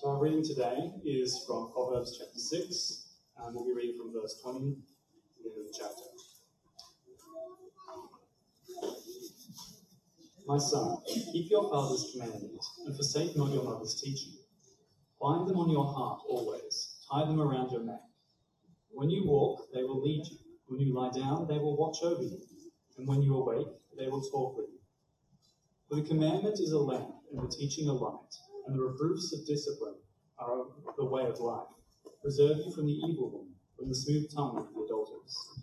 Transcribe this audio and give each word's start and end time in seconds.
So 0.00 0.08
our 0.08 0.18
reading 0.18 0.42
today 0.42 0.92
is 1.04 1.44
from 1.46 1.72
Proverbs 1.74 2.16
chapter 2.18 2.38
6, 2.38 3.04
and 3.36 3.54
we'll 3.54 3.66
be 3.66 3.74
reading 3.74 3.98
from 3.98 4.14
verse 4.14 4.40
20 4.42 4.58
to 4.58 4.64
the 4.64 5.50
end 5.50 5.58
of 5.58 5.66
the 5.66 5.74
chapter. 5.76 6.08
My 10.46 10.56
son, 10.56 10.96
keep 11.06 11.50
your 11.50 11.68
father's 11.68 12.12
commandments 12.12 12.80
and 12.86 12.96
forsake 12.96 13.36
not 13.36 13.52
your 13.52 13.62
mother's 13.62 14.00
teaching. 14.02 14.38
Bind 15.20 15.46
them 15.46 15.58
on 15.58 15.68
your 15.68 15.92
heart 15.92 16.22
always, 16.26 16.96
tie 17.12 17.26
them 17.26 17.38
around 17.38 17.70
your 17.70 17.84
neck. 17.84 18.00
When 18.92 19.10
you 19.10 19.26
walk, 19.26 19.66
they 19.74 19.82
will 19.82 20.00
lead 20.00 20.24
you. 20.30 20.38
When 20.68 20.80
you 20.80 20.94
lie 20.94 21.10
down, 21.10 21.46
they 21.46 21.58
will 21.58 21.76
watch 21.76 21.98
over 22.02 22.22
you. 22.22 22.40
And 22.96 23.06
when 23.06 23.20
you 23.20 23.36
awake, 23.36 23.68
they 23.98 24.06
will 24.06 24.22
talk 24.22 24.56
with 24.56 24.68
you. 24.72 24.80
For 25.90 25.96
the 25.96 26.08
commandment 26.08 26.58
is 26.58 26.72
a 26.72 26.78
lamp, 26.78 27.16
and 27.30 27.42
the 27.42 27.54
teaching 27.54 27.86
a 27.86 27.92
light, 27.92 28.32
and 28.66 28.74
the 28.74 28.82
reproofs 28.82 29.32
of 29.32 29.46
discipline 29.46 29.96
are 30.38 30.66
the 30.96 31.04
way 31.04 31.24
of 31.26 31.38
life. 31.40 31.68
Preserve 32.22 32.58
you 32.58 32.72
from 32.72 32.86
the 32.86 33.00
evil 33.08 33.30
one, 33.30 33.54
from 33.76 33.88
the 33.88 33.94
smooth 33.94 34.30
tongue 34.34 34.58
of 34.58 34.74
the 34.74 34.80
adulteress. 34.84 35.60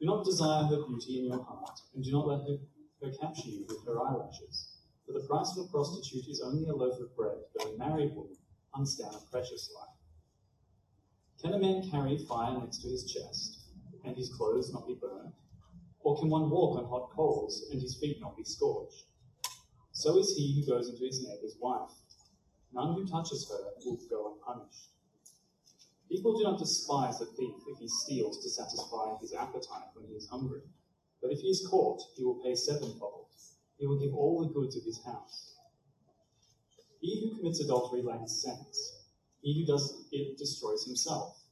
Do 0.00 0.06
not 0.06 0.24
desire 0.24 0.64
her 0.64 0.86
beauty 0.86 1.18
in 1.20 1.24
your 1.26 1.42
heart, 1.42 1.80
and 1.94 2.04
do 2.04 2.12
not 2.12 2.26
let 2.26 2.40
her, 2.48 2.56
her 3.02 3.12
capture 3.20 3.48
you 3.48 3.66
with 3.68 3.84
her 3.86 4.00
eyelashes. 4.00 4.76
For 5.06 5.12
the 5.12 5.26
price 5.26 5.56
of 5.56 5.66
a 5.66 5.68
prostitute 5.68 6.28
is 6.28 6.42
only 6.44 6.68
a 6.68 6.74
loaf 6.74 7.00
of 7.00 7.16
bread, 7.16 7.38
but 7.54 7.68
a 7.68 7.78
married 7.78 8.14
woman 8.14 8.36
hunts 8.70 8.96
down 8.96 9.14
a 9.14 9.30
precious 9.30 9.70
life. 9.74 9.96
Can 11.40 11.54
a 11.54 11.58
man 11.58 11.88
carry 11.90 12.18
fire 12.18 12.58
next 12.58 12.82
to 12.82 12.88
his 12.88 13.10
chest, 13.10 13.60
and 14.04 14.16
his 14.16 14.32
clothes 14.34 14.72
not 14.72 14.86
be 14.86 14.94
burned? 14.94 15.32
Or 16.00 16.18
can 16.18 16.28
one 16.28 16.50
walk 16.50 16.78
on 16.78 16.88
hot 16.88 17.10
coals, 17.14 17.68
and 17.70 17.80
his 17.80 17.96
feet 17.96 18.20
not 18.20 18.36
be 18.36 18.44
scorched? 18.44 19.04
So 19.92 20.18
is 20.18 20.36
he 20.36 20.54
who 20.54 20.72
goes 20.72 20.88
into 20.88 21.04
his 21.04 21.26
neighbor's 21.26 21.56
wife. 21.60 21.90
None 22.72 22.94
who 22.94 23.06
touches 23.06 23.48
her 23.48 23.72
will 23.84 23.98
go 24.08 24.34
unpunished. 24.34 24.90
People 26.08 26.36
do 26.36 26.44
not 26.44 26.58
despise 26.58 27.20
a 27.20 27.26
thief 27.26 27.54
if 27.66 27.78
he 27.78 27.88
steals 27.88 28.42
to 28.42 28.48
satisfy 28.50 29.16
his 29.20 29.32
appetite 29.32 29.88
when 29.94 30.06
he 30.06 30.14
is 30.14 30.28
hungry. 30.28 30.62
But 31.20 31.32
if 31.32 31.40
he 31.40 31.48
is 31.48 31.66
caught, 31.66 32.02
he 32.16 32.24
will 32.24 32.42
pay 32.42 32.54
sevenfold. 32.54 33.26
He 33.78 33.86
will 33.86 33.98
give 33.98 34.14
all 34.14 34.40
the 34.40 34.52
goods 34.52 34.76
of 34.76 34.84
his 34.84 35.02
house. 35.04 35.56
He 37.00 37.20
who 37.20 37.36
commits 37.36 37.60
adultery 37.60 38.02
lacks 38.02 38.32
sense. 38.32 39.04
He 39.42 39.60
who 39.60 39.66
does 39.66 40.06
it 40.12 40.38
destroys 40.38 40.84
himself. 40.84 41.42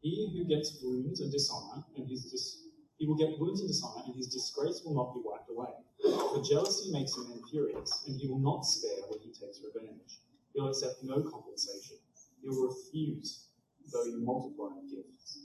He 0.00 0.30
who 0.32 0.44
gets 0.44 0.82
wounds 0.82 1.20
and 1.20 1.32
dishonor, 1.32 1.84
and 1.96 2.08
his 2.08 2.30
dis- 2.30 2.62
he 2.98 3.06
will 3.06 3.16
get 3.16 3.38
wounds 3.38 3.60
and 3.60 3.68
dishonor, 3.68 4.02
and 4.04 4.14
his 4.14 4.28
disgrace 4.28 4.82
will 4.84 4.94
not 4.94 5.14
be 5.14 5.20
wiped 5.24 5.48
away. 5.50 5.72
For 6.04 6.42
jealousy 6.42 6.92
makes 6.92 7.16
a 7.16 7.20
man 7.28 7.40
furious, 7.50 8.04
and 8.06 8.20
he 8.20 8.28
will 8.28 8.38
not 8.38 8.62
spare 8.66 9.04
when 9.08 9.20
he 9.20 9.28
takes 9.28 9.60
revenge. 9.64 10.20
He'll 10.52 10.68
accept 10.68 11.02
no 11.02 11.22
compensation. 11.22 11.96
He'll 12.42 12.68
refuse, 12.68 13.48
though 13.90 14.04
you 14.04 14.20
multiply 14.20 14.68
gifts. 14.90 15.38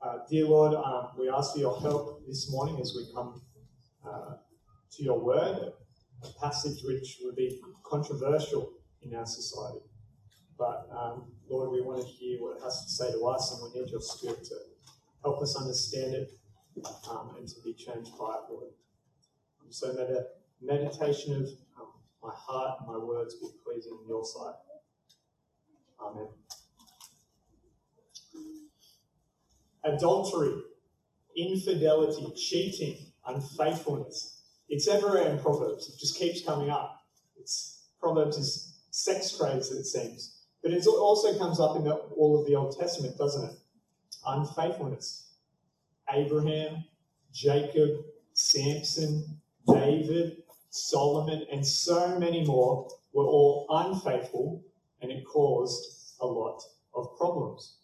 Uh, 0.00 0.18
dear 0.30 0.46
Lord, 0.46 0.74
um, 0.74 1.08
we 1.18 1.28
ask 1.28 1.54
for 1.54 1.58
your 1.58 1.80
help 1.80 2.24
this 2.28 2.48
morning 2.52 2.78
as 2.80 2.94
we 2.96 3.12
come 3.12 3.42
uh, 4.06 4.36
to 4.92 5.02
your 5.02 5.18
word, 5.18 5.72
a 6.22 6.40
passage 6.40 6.78
which 6.84 7.18
would 7.24 7.34
be 7.34 7.60
controversial 7.82 8.70
in 9.02 9.16
our 9.16 9.26
society. 9.26 9.80
But 10.56 10.88
um, 10.96 11.32
Lord, 11.50 11.72
we 11.72 11.80
want 11.80 12.02
to 12.02 12.06
hear 12.06 12.40
what 12.40 12.56
it 12.56 12.62
has 12.62 12.84
to 12.84 12.90
say 12.90 13.10
to 13.10 13.26
us, 13.26 13.52
and 13.52 13.72
we 13.72 13.80
need 13.80 13.90
your 13.90 14.00
spirit 14.00 14.44
to 14.44 14.54
help 15.22 15.42
us 15.42 15.56
understand 15.56 16.14
it 16.14 16.30
um, 17.10 17.34
and 17.38 17.48
to 17.48 17.54
be 17.64 17.72
changed 17.72 18.12
by 18.18 18.34
it, 18.34 18.50
Lord. 18.50 18.70
Um, 19.60 19.70
so 19.70 19.94
meditation 20.60 21.34
of 21.34 21.48
um, 21.80 21.92
my 22.22 22.32
heart 22.34 22.78
and 22.80 22.88
my 22.88 22.98
words 22.98 23.34
be 23.34 23.48
pleasing 23.64 23.98
in 24.02 24.08
your 24.08 24.24
sight. 24.24 24.54
Amen. 26.00 26.28
Adultery, 29.84 30.54
infidelity, 31.36 32.32
cheating, 32.36 32.96
unfaithfulness. 33.26 34.42
It's 34.68 34.86
everywhere 34.86 35.28
in 35.28 35.38
Proverbs. 35.38 35.88
It 35.88 35.98
just 35.98 36.18
keeps 36.18 36.44
coming 36.44 36.70
up. 36.70 37.02
It's 37.38 37.86
Proverbs 38.00 38.36
is 38.36 38.80
sex 38.90 39.36
craze, 39.36 39.70
it 39.70 39.84
seems. 39.84 40.42
But 40.62 40.72
it 40.72 40.86
also 40.86 41.38
comes 41.38 41.60
up 41.60 41.76
in 41.76 41.84
the, 41.84 41.94
all 41.94 42.40
of 42.40 42.46
the 42.46 42.54
Old 42.54 42.76
Testament, 42.78 43.16
doesn't 43.16 43.50
it? 43.50 43.56
Unfaithfulness. 44.26 45.28
Abraham, 46.12 46.84
Jacob, 47.32 48.04
Samson, 48.32 49.38
David, 49.66 50.42
Solomon, 50.70 51.44
and 51.52 51.66
so 51.66 52.18
many 52.18 52.44
more 52.44 52.88
were 53.12 53.24
all 53.24 53.66
unfaithful, 53.70 54.62
and 55.00 55.10
it 55.10 55.24
caused 55.24 56.14
a 56.20 56.26
lot 56.26 56.62
of 56.94 57.16
problems. 57.16 57.76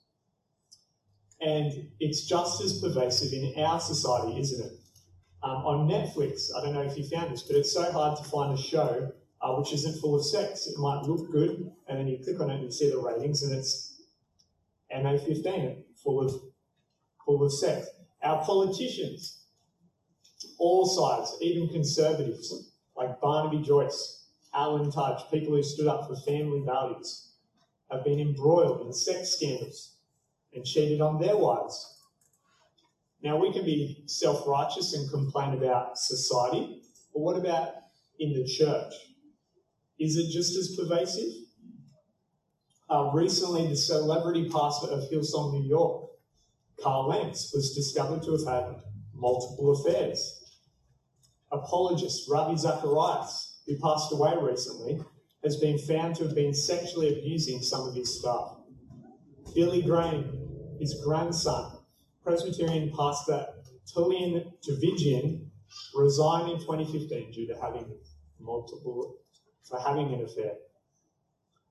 And 1.40 1.90
it's 2.00 2.26
just 2.26 2.62
as 2.62 2.80
pervasive 2.80 3.32
in 3.32 3.62
our 3.62 3.80
society, 3.80 4.40
isn't 4.40 4.64
it? 4.64 4.72
Um, 5.42 5.56
on 5.66 5.88
Netflix, 5.88 6.48
I 6.56 6.64
don't 6.64 6.72
know 6.72 6.82
if 6.82 6.96
you 6.96 7.04
found 7.04 7.32
this, 7.32 7.42
but 7.42 7.56
it's 7.56 7.72
so 7.72 7.90
hard 7.92 8.16
to 8.16 8.24
find 8.24 8.58
a 8.58 8.62
show 8.62 9.12
uh, 9.42 9.54
which 9.56 9.72
isn't 9.74 10.00
full 10.00 10.14
of 10.14 10.24
sex. 10.24 10.66
It 10.66 10.78
might 10.78 11.02
look 11.02 11.30
good, 11.30 11.70
and 11.86 11.98
then 11.98 12.08
you 12.08 12.18
click 12.24 12.40
on 12.40 12.50
it 12.50 12.54
and 12.54 12.64
you 12.64 12.70
see 12.70 12.90
the 12.90 12.98
ratings, 12.98 13.42
and 13.42 13.52
it's 13.52 14.00
MA15, 14.94 15.82
full 16.04 16.20
of 16.20 16.32
full 17.24 17.44
of 17.44 17.52
sex. 17.52 17.88
Our 18.22 18.44
politicians, 18.44 19.46
all 20.58 20.86
sides, 20.86 21.36
even 21.40 21.68
conservatives 21.68 22.72
like 22.96 23.20
Barnaby 23.20 23.62
Joyce, 23.62 24.26
Alan 24.54 24.90
Tudge, 24.90 25.22
people 25.30 25.54
who 25.54 25.62
stood 25.62 25.86
up 25.88 26.06
for 26.06 26.16
family 26.16 26.62
values, 26.64 27.32
have 27.90 28.04
been 28.04 28.20
embroiled 28.20 28.86
in 28.86 28.92
sex 28.92 29.30
scandals 29.36 29.96
and 30.54 30.64
cheated 30.64 31.00
on 31.00 31.20
their 31.20 31.36
wives. 31.36 31.98
Now, 33.22 33.38
we 33.38 33.52
can 33.52 33.64
be 33.64 34.02
self 34.06 34.46
righteous 34.46 34.94
and 34.94 35.10
complain 35.10 35.54
about 35.54 35.98
society, 35.98 36.82
but 37.12 37.20
what 37.20 37.36
about 37.36 37.74
in 38.18 38.32
the 38.32 38.46
church? 38.46 38.92
Is 39.98 40.16
it 40.16 40.30
just 40.30 40.56
as 40.56 40.76
pervasive? 40.76 41.43
Uh, 42.90 43.10
recently, 43.14 43.66
the 43.66 43.76
celebrity 43.76 44.48
pastor 44.50 44.88
of 44.88 45.08
Hillsong, 45.10 45.52
New 45.52 45.66
York, 45.66 46.10
Carl 46.80 47.08
Lentz, 47.08 47.52
was 47.54 47.74
discovered 47.74 48.22
to 48.22 48.32
have 48.32 48.46
had 48.46 48.82
multiple 49.14 49.72
affairs. 49.72 50.40
Apologist 51.50 52.28
Ravi 52.28 52.56
Zacharias, 52.56 53.62
who 53.66 53.78
passed 53.78 54.12
away 54.12 54.34
recently, 54.38 55.00
has 55.42 55.56
been 55.56 55.78
found 55.78 56.16
to 56.16 56.24
have 56.24 56.34
been 56.34 56.52
sexually 56.52 57.18
abusing 57.18 57.62
some 57.62 57.88
of 57.88 57.94
his 57.94 58.18
staff. 58.18 58.56
Billy 59.54 59.82
Graham, 59.82 60.76
his 60.78 61.00
grandson, 61.04 61.78
Presbyterian 62.22 62.90
pastor 62.96 63.46
Tullian 63.94 64.52
Tchividjian, 64.66 65.46
resigned 65.94 66.50
in 66.50 66.58
2015 66.58 67.32
due 67.32 67.46
to 67.46 67.60
having 67.60 67.86
multiple 68.40 69.16
for 69.68 69.78
having 69.78 70.12
an 70.12 70.24
affair. 70.24 70.54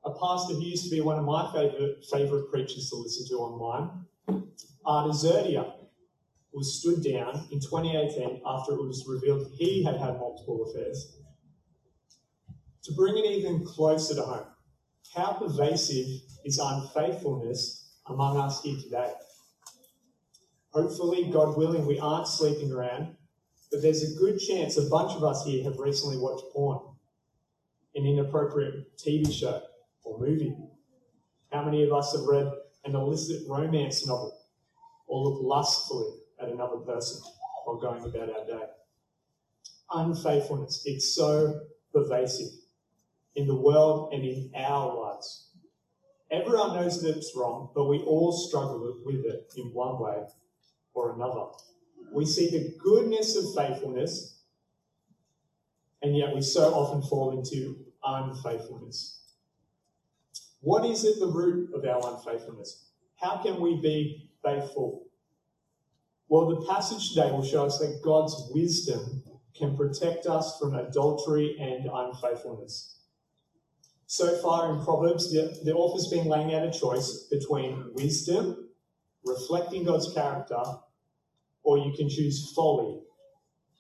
A 0.05 0.11
pastor 0.11 0.55
who 0.55 0.61
used 0.61 0.83
to 0.83 0.89
be 0.89 0.99
one 0.99 1.17
of 1.17 1.23
my 1.23 1.49
favorite, 1.53 2.05
favorite 2.11 2.51
preachers 2.51 2.89
to 2.89 2.97
listen 2.97 3.25
to 3.29 3.35
online, 3.35 4.05
Arda 4.85 5.13
Zerdia, 5.13 5.73
was 6.53 6.79
stood 6.79 7.01
down 7.03 7.47
in 7.51 7.61
2018 7.61 8.41
after 8.45 8.73
it 8.73 8.83
was 8.83 9.05
revealed 9.07 9.49
he 9.57 9.81
had 9.81 9.95
had 9.95 10.19
multiple 10.19 10.69
affairs. 10.69 11.15
To 12.83 12.93
bring 12.93 13.17
it 13.17 13.25
even 13.25 13.65
closer 13.65 14.13
to 14.15 14.23
home, 14.23 14.45
how 15.15 15.33
pervasive 15.33 16.05
is 16.43 16.59
unfaithfulness 16.61 17.93
among 18.07 18.37
us 18.37 18.61
here 18.61 18.77
today? 18.83 19.13
Hopefully, 20.71 21.29
God 21.31 21.55
willing, 21.57 21.85
we 21.85 21.97
aren't 21.99 22.27
sleeping 22.27 22.73
around, 22.73 23.15
but 23.71 23.81
there's 23.81 24.03
a 24.03 24.19
good 24.19 24.37
chance 24.37 24.77
a 24.77 24.89
bunch 24.89 25.13
of 25.13 25.23
us 25.23 25.45
here 25.45 25.63
have 25.63 25.77
recently 25.77 26.17
watched 26.17 26.43
porn 26.51 26.79
an 27.95 28.05
inappropriate 28.05 28.97
TV 28.97 29.31
show 29.31 29.61
or 30.03 30.19
movie? 30.19 30.55
How 31.51 31.63
many 31.63 31.83
of 31.83 31.93
us 31.93 32.15
have 32.15 32.25
read 32.25 32.51
an 32.85 32.95
illicit 32.95 33.47
romance 33.47 34.05
novel 34.07 34.37
or 35.07 35.23
looked 35.23 35.43
lustfully 35.43 36.11
at 36.39 36.49
another 36.49 36.77
person 36.77 37.21
while 37.65 37.77
going 37.77 38.03
about 38.03 38.35
our 38.35 38.45
day? 38.45 38.65
Unfaithfulness, 39.93 40.81
it's 40.85 41.15
so 41.15 41.61
pervasive 41.93 42.49
in 43.35 43.47
the 43.47 43.55
world 43.55 44.13
and 44.13 44.23
in 44.23 44.51
our 44.55 44.95
lives. 44.95 45.49
Everyone 46.31 46.75
knows 46.75 47.01
that 47.01 47.15
it's 47.15 47.33
wrong, 47.35 47.69
but 47.75 47.85
we 47.85 47.99
all 47.99 48.31
struggle 48.31 49.01
with 49.05 49.23
it 49.25 49.53
in 49.55 49.65
one 49.73 49.99
way 49.99 50.23
or 50.93 51.13
another. 51.13 51.45
We 52.11 52.25
see 52.25 52.49
the 52.49 52.75
goodness 52.79 53.35
of 53.35 53.53
faithfulness 53.55 54.33
and 56.03 56.17
yet 56.17 56.35
we 56.35 56.41
so 56.41 56.73
often 56.73 57.01
fall 57.01 57.31
into 57.37 57.77
unfaithfulness. 58.03 59.22
What 60.63 60.85
is 60.85 61.03
at 61.03 61.19
the 61.19 61.27
root 61.27 61.73
of 61.73 61.83
our 61.83 62.15
unfaithfulness? 62.15 62.85
How 63.17 63.43
can 63.43 63.59
we 63.59 63.81
be 63.81 64.29
faithful? 64.41 65.07
Well, 66.29 66.47
the 66.47 66.65
passage 66.65 67.09
today 67.09 67.29
will 67.31 67.43
show 67.43 67.65
us 67.65 67.79
that 67.79 68.01
God's 68.01 68.49
wisdom 68.53 69.23
can 69.57 69.75
protect 69.75 70.25
us 70.25 70.57
from 70.57 70.73
adultery 70.73 71.57
and 71.59 71.89
unfaithfulness. 71.93 73.01
So 74.07 74.37
far 74.41 74.73
in 74.73 74.85
Proverbs, 74.85 75.33
the, 75.33 75.53
the 75.65 75.73
author's 75.73 76.07
been 76.07 76.29
laying 76.29 76.53
out 76.53 76.65
a 76.65 76.71
choice 76.71 77.27
between 77.29 77.91
wisdom, 77.93 78.69
reflecting 79.25 79.83
God's 79.83 80.13
character, 80.13 80.63
or 81.63 81.77
you 81.77 81.91
can 81.91 82.07
choose 82.07 82.53
folly, 82.55 83.01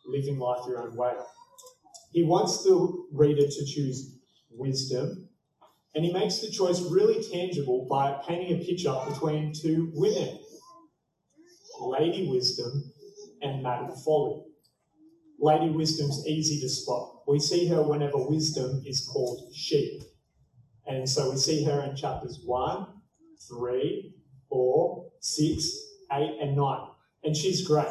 living 0.05 0.37
life 0.37 0.65
your 0.67 0.83
own 0.83 0.97
way. 0.97 1.13
He 2.11 2.23
wants 2.23 2.61
the 2.63 3.05
reader 3.13 3.47
to 3.47 3.65
choose 3.65 4.17
wisdom, 4.51 5.29
and 5.95 6.03
he 6.03 6.11
makes 6.11 6.39
the 6.39 6.49
choice 6.49 6.81
really 6.81 7.23
tangible 7.23 7.87
by 7.89 8.17
painting 8.27 8.59
a 8.59 8.65
picture 8.65 8.95
between 9.07 9.53
two 9.53 9.91
women 9.93 10.39
Lady 11.81 12.27
Wisdom 12.29 12.91
and 13.41 13.63
Madam 13.63 13.91
Folly. 14.05 14.43
Lady 15.39 15.69
Wisdom's 15.69 16.25
easy 16.27 16.59
to 16.61 16.69
spot. 16.69 17.23
We 17.27 17.39
see 17.39 17.67
her 17.67 17.83
whenever 17.83 18.17
wisdom 18.17 18.83
is 18.85 19.07
called 19.11 19.51
she. 19.53 20.01
And 20.85 21.09
so 21.09 21.31
we 21.31 21.37
see 21.37 21.63
her 21.65 21.81
in 21.83 21.95
chapters 21.95 22.41
1, 22.45 22.87
3, 23.49 24.13
4, 24.49 25.11
6, 25.19 25.77
8, 26.11 26.37
and 26.41 26.55
9. 26.55 26.87
And 27.23 27.35
she's 27.35 27.65
great. 27.67 27.87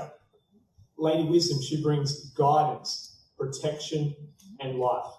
Lady 0.99 1.29
Wisdom, 1.29 1.61
she 1.63 1.83
brings 1.83 2.31
guidance, 2.31 3.25
protection, 3.39 4.15
and 4.61 4.79
life. 4.79 5.11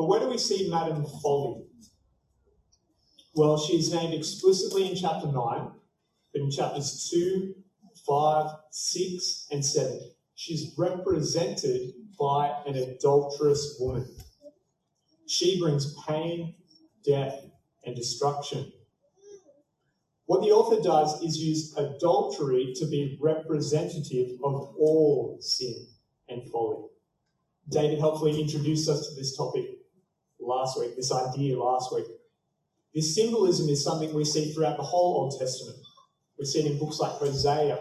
But 0.00 0.06
where 0.06 0.20
do 0.20 0.30
we 0.30 0.38
see 0.38 0.70
Madam 0.70 1.04
Folly? 1.22 1.66
Well, 3.34 3.58
she's 3.58 3.92
named 3.92 4.14
explicitly 4.14 4.88
in 4.88 4.96
chapter 4.96 5.26
9, 5.26 5.34
but 6.32 6.40
in 6.40 6.50
chapters 6.50 7.10
2, 7.12 7.54
5, 8.06 8.50
6, 8.70 9.46
and 9.50 9.62
7, 9.62 10.00
she's 10.34 10.72
represented 10.78 11.92
by 12.18 12.50
an 12.66 12.76
adulterous 12.76 13.76
woman. 13.78 14.08
She 15.28 15.60
brings 15.60 15.94
pain, 16.08 16.54
death, 17.04 17.38
and 17.84 17.94
destruction. 17.94 18.72
What 20.24 20.40
the 20.40 20.50
author 20.50 20.82
does 20.82 21.22
is 21.22 21.36
use 21.36 21.76
adultery 21.76 22.72
to 22.76 22.86
be 22.86 23.18
representative 23.20 24.30
of 24.42 24.54
all 24.78 25.36
sin 25.42 25.88
and 26.30 26.50
folly. 26.50 26.86
David 27.68 27.98
helpfully 27.98 28.40
introduced 28.40 28.88
us 28.88 29.06
to 29.06 29.14
this 29.14 29.36
topic 29.36 29.66
last 30.50 30.78
week, 30.78 30.96
this 30.96 31.12
idea 31.12 31.58
last 31.58 31.94
week. 31.94 32.06
This 32.94 33.14
symbolism 33.14 33.68
is 33.68 33.84
something 33.84 34.12
we 34.12 34.24
see 34.24 34.52
throughout 34.52 34.76
the 34.76 34.82
whole 34.82 35.22
Old 35.22 35.38
Testament. 35.38 35.78
We 36.38 36.44
see 36.44 36.60
it 36.60 36.72
in 36.72 36.78
books 36.78 36.98
like 36.98 37.12
Hosea 37.12 37.78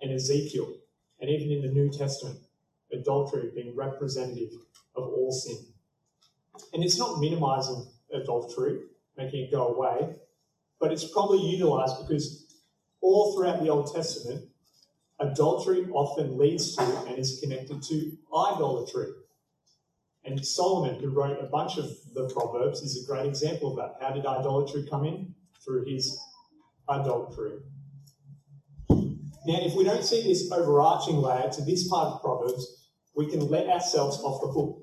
and 0.00 0.12
Ezekiel, 0.12 0.72
and 1.20 1.28
even 1.28 1.50
in 1.50 1.62
the 1.62 1.72
New 1.72 1.90
Testament, 1.90 2.38
adultery 2.92 3.50
being 3.54 3.74
representative 3.74 4.52
of 4.94 5.04
all 5.04 5.32
sin. 5.32 5.58
And 6.72 6.84
it's 6.84 6.98
not 6.98 7.18
minimizing 7.18 7.86
adultery, 8.12 8.80
making 9.16 9.44
it 9.44 9.50
go 9.50 9.68
away, 9.68 10.14
but 10.80 10.92
it's 10.92 11.10
probably 11.10 11.40
utilized 11.40 11.96
because 12.06 12.46
all 13.00 13.34
throughout 13.34 13.62
the 13.62 13.68
Old 13.68 13.92
Testament, 13.92 14.44
adultery 15.18 15.88
often 15.92 16.38
leads 16.38 16.76
to 16.76 16.82
and 17.08 17.18
is 17.18 17.40
connected 17.40 17.82
to 17.82 18.12
idolatry. 18.36 19.06
And 20.24 20.44
Solomon, 20.44 21.00
who 21.00 21.10
wrote 21.10 21.38
a 21.40 21.46
bunch 21.46 21.78
of 21.78 21.90
the 22.14 22.30
Proverbs, 22.32 22.80
is 22.80 23.02
a 23.02 23.06
great 23.06 23.26
example 23.26 23.70
of 23.70 23.76
that. 23.76 24.04
How 24.04 24.12
did 24.12 24.24
idolatry 24.24 24.86
come 24.88 25.04
in? 25.04 25.34
Through 25.64 25.84
his 25.86 26.18
adultery. 26.88 27.58
Now, 28.88 29.58
if 29.60 29.74
we 29.74 29.84
don't 29.84 30.04
see 30.04 30.22
this 30.22 30.50
overarching 30.52 31.16
layer 31.16 31.50
to 31.50 31.62
this 31.62 31.88
part 31.88 32.14
of 32.14 32.20
Proverbs, 32.20 32.88
we 33.16 33.28
can 33.28 33.48
let 33.48 33.68
ourselves 33.68 34.18
off 34.18 34.40
the 34.40 34.48
hook 34.48 34.78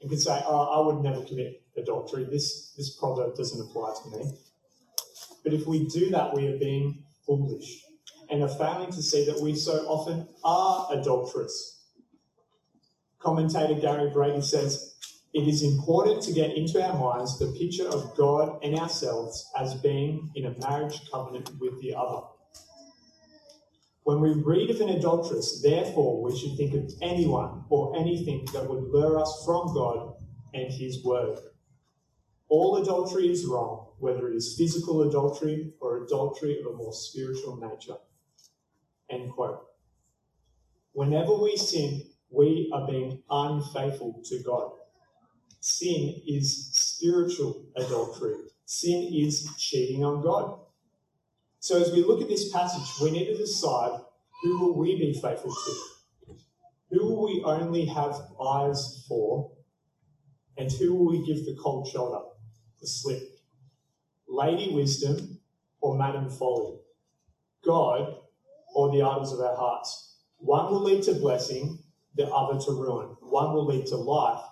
and 0.00 0.10
can 0.10 0.20
say, 0.20 0.40
oh, 0.46 0.62
I 0.62 0.86
would 0.86 1.02
never 1.02 1.24
commit 1.24 1.62
adultery. 1.76 2.24
This, 2.24 2.72
this 2.76 2.96
proverb 2.96 3.34
doesn't 3.34 3.60
apply 3.60 3.94
to 4.02 4.18
me. 4.18 4.32
But 5.42 5.52
if 5.52 5.66
we 5.66 5.86
do 5.88 6.10
that, 6.10 6.34
we 6.34 6.46
are 6.48 6.58
being 6.58 7.04
foolish 7.26 7.82
and 8.30 8.42
are 8.42 8.48
failing 8.48 8.92
to 8.92 9.02
see 9.02 9.26
that 9.26 9.40
we 9.40 9.54
so 9.54 9.72
often 9.86 10.28
are 10.44 10.88
adulterous. 10.92 11.75
Commentator 13.18 13.80
Gary 13.80 14.10
Brady 14.10 14.40
says, 14.40 14.94
it 15.36 15.46
is 15.46 15.62
important 15.62 16.22
to 16.22 16.32
get 16.32 16.56
into 16.56 16.82
our 16.82 16.98
minds 16.98 17.38
the 17.38 17.54
picture 17.58 17.86
of 17.86 18.16
God 18.16 18.58
and 18.62 18.78
ourselves 18.78 19.50
as 19.58 19.74
being 19.74 20.30
in 20.34 20.46
a 20.46 20.58
marriage 20.58 21.00
covenant 21.10 21.50
with 21.60 21.78
the 21.82 21.94
other. 21.94 22.26
When 24.04 24.20
we 24.20 24.30
read 24.30 24.70
of 24.70 24.80
an 24.80 24.88
adulteress, 24.88 25.60
therefore, 25.62 26.22
we 26.22 26.38
should 26.38 26.56
think 26.56 26.74
of 26.74 26.90
anyone 27.02 27.64
or 27.68 27.98
anything 27.98 28.46
that 28.52 28.66
would 28.66 28.84
lure 28.84 29.18
us 29.18 29.42
from 29.44 29.74
God 29.74 30.14
and 30.54 30.72
His 30.72 31.04
Word. 31.04 31.38
All 32.48 32.76
adultery 32.76 33.28
is 33.28 33.44
wrong, 33.44 33.88
whether 33.98 34.28
it 34.30 34.36
is 34.36 34.54
physical 34.56 35.02
adultery 35.02 35.72
or 35.80 36.04
adultery 36.04 36.60
of 36.60 36.72
a 36.72 36.76
more 36.76 36.92
spiritual 36.92 37.56
nature. 37.56 37.98
End 39.10 39.32
quote. 39.32 39.66
Whenever 40.92 41.34
we 41.34 41.56
sin, 41.56 42.04
we 42.30 42.70
are 42.72 42.86
being 42.86 43.22
unfaithful 43.30 44.20
to 44.24 44.42
God. 44.42 44.72
Sin 45.60 46.20
is 46.26 46.70
spiritual 46.72 47.66
adultery. 47.76 48.34
Sin 48.66 49.10
is 49.12 49.48
cheating 49.58 50.04
on 50.04 50.22
God. 50.22 50.60
So 51.60 51.80
as 51.80 51.92
we 51.92 52.04
look 52.04 52.22
at 52.22 52.28
this 52.28 52.52
passage, 52.52 52.88
we 53.02 53.10
need 53.10 53.26
to 53.26 53.36
decide 53.36 54.00
who 54.42 54.60
will 54.60 54.78
we 54.78 54.96
be 54.96 55.12
faithful 55.20 55.52
to? 55.52 56.36
Who 56.90 57.06
will 57.06 57.24
we 57.24 57.42
only 57.44 57.86
have 57.86 58.14
eyes 58.40 59.04
for? 59.08 59.50
And 60.58 60.70
who 60.72 60.94
will 60.94 61.06
we 61.10 61.26
give 61.26 61.44
the 61.44 61.56
cold 61.60 61.88
shoulder, 61.88 62.24
the 62.80 62.86
slip? 62.86 63.22
Lady 64.28 64.72
Wisdom 64.72 65.40
or 65.80 65.98
Madam 65.98 66.30
Folly? 66.30 66.78
God 67.64 68.16
or 68.74 68.92
the 68.92 69.02
idols 69.02 69.32
of 69.32 69.40
our 69.40 69.56
hearts? 69.56 70.18
One 70.38 70.70
will 70.70 70.82
lead 70.82 71.02
to 71.04 71.14
blessing, 71.14 71.78
the 72.16 72.26
other 72.28 72.58
to 72.64 72.72
ruin. 72.72 73.16
One 73.20 73.52
will 73.52 73.66
lead 73.66 73.86
to 73.86 73.96
life, 73.96 74.42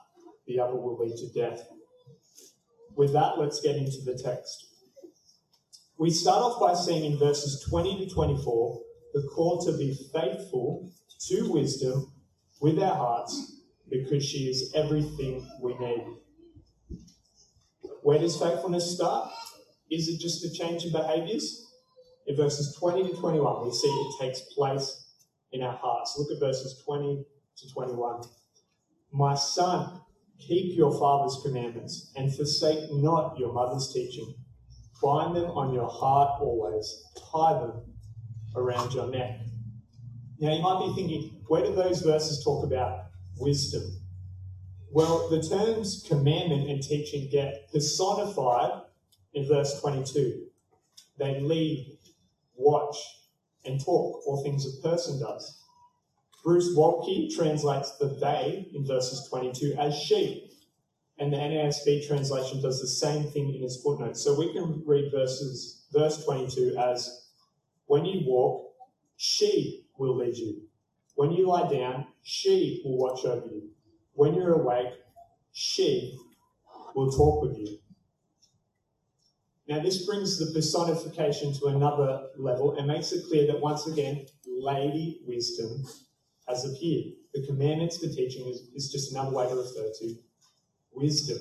the 0.47 0.61
other 0.61 0.77
will 0.77 0.99
lead 0.99 1.17
to 1.17 1.33
death. 1.33 1.67
With 2.97 3.13
that, 3.13 3.39
let's 3.39 3.61
get 3.61 3.77
into 3.77 4.03
the 4.05 4.21
text. 4.23 4.67
We 5.99 6.11
start 6.11 6.43
off 6.43 6.61
by 6.61 6.75
seeing 6.75 7.11
in 7.11 7.19
verses 7.19 7.65
20 7.69 8.07
to 8.07 8.15
24 8.15 8.81
the 9.15 9.23
call 9.35 9.65
to 9.65 9.77
be 9.77 9.97
faithful 10.13 10.91
to 11.29 11.53
wisdom 11.53 12.13
with 12.61 12.79
our 12.79 12.95
hearts 12.95 13.61
because 13.89 14.25
she 14.25 14.49
is 14.51 14.73
everything 14.75 15.49
we 15.61 15.77
need. 15.79 16.05
Where 18.03 18.19
does 18.19 18.37
faithfulness 18.37 18.95
start? 18.95 19.31
Is 19.91 20.09
it 20.09 20.21
just 20.21 20.45
a 20.45 20.53
change 20.53 20.85
in 20.85 20.93
behaviors? 20.93 21.65
In 22.27 22.37
verses 22.37 22.77
20 22.79 23.11
to 23.11 23.17
21, 23.17 23.65
we 23.65 23.73
see 23.73 23.89
it 23.89 24.15
takes 24.21 24.41
place 24.55 25.07
in 25.53 25.63
our 25.63 25.77
hearts. 25.77 26.17
Look 26.19 26.33
at 26.33 26.41
verses 26.41 26.83
20 26.85 27.25
to 27.59 27.73
21. 27.73 28.23
My 29.13 29.35
son, 29.35 30.01
keep 30.39 30.77
your 30.77 30.99
father's 30.99 31.41
commandments 31.45 32.13
and 32.17 32.35
forsake 32.35 32.91
not 32.93 33.39
your 33.39 33.53
mother's 33.53 33.93
teaching 33.93 34.35
Bind 35.05 35.37
them 35.37 35.51
on 35.51 35.75
your 35.75 35.89
heart 35.89 36.41
always. 36.41 37.05
Tie 37.31 37.53
them 37.61 37.83
around 38.57 38.95
your 38.95 39.11
neck. 39.11 39.41
Now, 40.41 40.55
you 40.55 40.63
might 40.63 40.87
be 40.87 40.95
thinking, 40.95 41.43
where 41.47 41.63
do 41.63 41.75
those 41.75 42.01
verses 42.01 42.43
talk 42.43 42.65
about 42.65 43.07
wisdom? 43.39 43.83
Well, 44.91 45.29
the 45.29 45.43
terms 45.43 46.07
commandment 46.09 46.71
and 46.71 46.83
teaching 46.83 47.29
get 47.31 47.71
personified 47.71 48.81
in 49.35 49.47
verse 49.47 49.79
22. 49.83 50.47
They 51.19 51.41
lead, 51.41 51.99
watch, 52.55 52.97
and 53.67 53.79
talk, 53.79 54.27
all 54.27 54.43
things 54.43 54.67
a 54.67 54.89
person 54.89 55.21
does. 55.21 55.64
Bruce 56.45 56.77
Waltke 56.77 57.35
translates 57.35 57.97
the 57.97 58.07
they 58.21 58.69
in 58.75 58.87
verses 58.87 59.27
22 59.31 59.77
as 59.79 59.99
she. 59.99 60.51
And 61.19 61.33
the 61.33 61.39
NASB 61.39 62.07
translation 62.07 62.61
does 62.61 62.81
the 62.81 62.87
same 62.87 63.25
thing 63.31 63.55
in 63.55 63.65
its 63.65 63.81
footnotes. 63.81 64.23
So 64.23 64.39
we 64.39 64.53
can 64.53 64.83
read 64.85 65.11
verses, 65.11 65.87
verse 65.93 66.23
22 66.25 66.77
as, 66.77 67.29
When 67.87 68.05
you 68.05 68.27
walk, 68.27 68.73
she 69.17 69.87
will 69.97 70.17
lead 70.17 70.37
you. 70.37 70.63
When 71.15 71.31
you 71.31 71.47
lie 71.47 71.71
down, 71.71 72.09
she 72.23 72.83
will 72.85 72.99
watch 72.99 73.25
over 73.25 73.47
you. 73.47 73.71
When 74.13 74.35
you're 74.35 74.61
awake, 74.61 74.93
she 75.53 76.19
will 76.95 77.11
talk 77.11 77.43
with 77.43 77.57
you. 77.57 77.79
Now, 79.67 79.81
this 79.81 80.05
brings 80.05 80.39
the 80.39 80.53
personification 80.53 81.55
to 81.55 81.67
another 81.69 82.27
level 82.37 82.77
and 82.77 82.87
makes 82.87 83.13
it 83.13 83.25
clear 83.29 83.47
that 83.47 83.61
once 83.61 83.87
again, 83.87 84.27
Lady 84.47 85.23
Wisdom 85.27 85.85
has 86.49 86.65
appeared. 86.65 87.15
The 87.35 87.47
commandments 87.47 87.99
for 87.99 88.09
teaching 88.09 88.47
is, 88.49 88.69
is 88.75 88.93
just 88.93 89.13
another 89.13 89.35
way 89.35 89.49
to 89.49 89.55
refer 89.55 89.91
to 90.01 90.15
wisdom. 90.93 91.39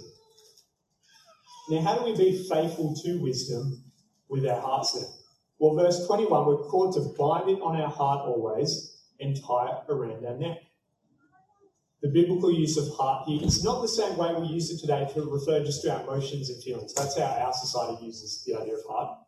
Now, 1.70 1.82
how 1.82 1.96
do 1.98 2.06
we 2.06 2.16
be 2.16 2.48
faithful 2.50 2.96
to 3.04 3.22
wisdom 3.22 3.84
with 4.30 4.46
our 4.46 4.60
hearts 4.60 4.94
then? 4.94 5.10
Well, 5.60 5.76
verse 5.76 6.06
21, 6.08 6.46
we're 6.46 6.58
called 6.58 6.96
to 6.96 7.02
bind 7.18 7.50
it 7.50 7.62
on 7.62 7.80
our 7.80 7.90
heart 7.90 8.26
always 8.28 8.98
and 9.20 9.36
tie 9.36 9.68
it 9.68 9.92
around 9.92 10.26
our 10.26 10.38
neck. 10.38 10.60
the 12.04 12.10
biblical 12.10 12.52
use 12.52 12.76
of 12.78 12.94
heart 12.98 13.26
here 13.28 13.42
is 13.44 13.64
not 13.64 13.82
the 13.82 13.88
same 13.88 14.18
way 14.18 14.34
we 14.36 14.48
use 14.48 14.70
it 14.70 14.80
today 14.80 15.08
to 15.14 15.22
refer 15.24 15.64
just 15.64 15.82
to 15.82 15.94
our 15.94 16.04
emotions 16.04 16.50
and 16.50 16.62
feelings. 16.62 16.94
That's 16.94 17.18
how 17.18 17.24
our 17.24 17.54
society 17.54 18.06
uses 18.06 18.44
the 18.46 18.60
idea 18.60 18.76
of 18.76 18.82
heart. 18.90 19.20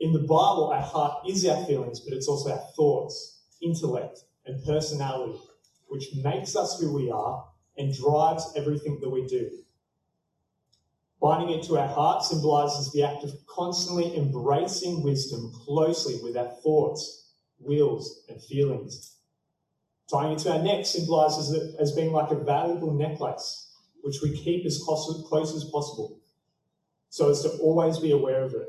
In 0.00 0.12
the 0.12 0.18
Bible, 0.18 0.72
our 0.74 0.82
heart 0.82 1.28
is 1.28 1.46
our 1.46 1.64
feelings, 1.66 2.00
but 2.00 2.12
it's 2.12 2.26
also 2.26 2.50
our 2.50 2.64
thoughts, 2.74 3.44
intellect, 3.62 4.18
and 4.46 4.64
personality, 4.64 5.38
which 5.88 6.14
makes 6.22 6.56
us 6.56 6.80
who 6.80 6.92
we 6.92 7.10
are 7.10 7.46
and 7.76 7.94
drives 7.94 8.52
everything 8.56 8.98
that 9.00 9.10
we 9.10 9.26
do. 9.26 9.50
Binding 11.20 11.50
it 11.50 11.62
to 11.64 11.78
our 11.78 11.88
heart 11.88 12.24
symbolizes 12.24 12.92
the 12.92 13.02
act 13.02 13.24
of 13.24 13.34
constantly 13.46 14.16
embracing 14.16 15.02
wisdom 15.02 15.52
closely 15.52 16.18
with 16.22 16.36
our 16.36 16.48
thoughts, 16.62 17.32
wills, 17.58 18.24
and 18.28 18.42
feelings. 18.42 19.16
Tying 20.10 20.32
it 20.32 20.38
to 20.40 20.52
our 20.52 20.62
neck 20.62 20.86
symbolizes 20.86 21.52
it 21.52 21.76
as 21.78 21.92
being 21.92 22.12
like 22.12 22.30
a 22.30 22.42
valuable 22.42 22.92
necklace, 22.92 23.70
which 24.02 24.16
we 24.22 24.36
keep 24.42 24.64
as 24.64 24.82
close 24.82 25.54
as 25.54 25.64
possible, 25.64 26.18
so 27.10 27.30
as 27.30 27.42
to 27.42 27.50
always 27.58 27.98
be 27.98 28.12
aware 28.12 28.42
of 28.42 28.54
it, 28.54 28.68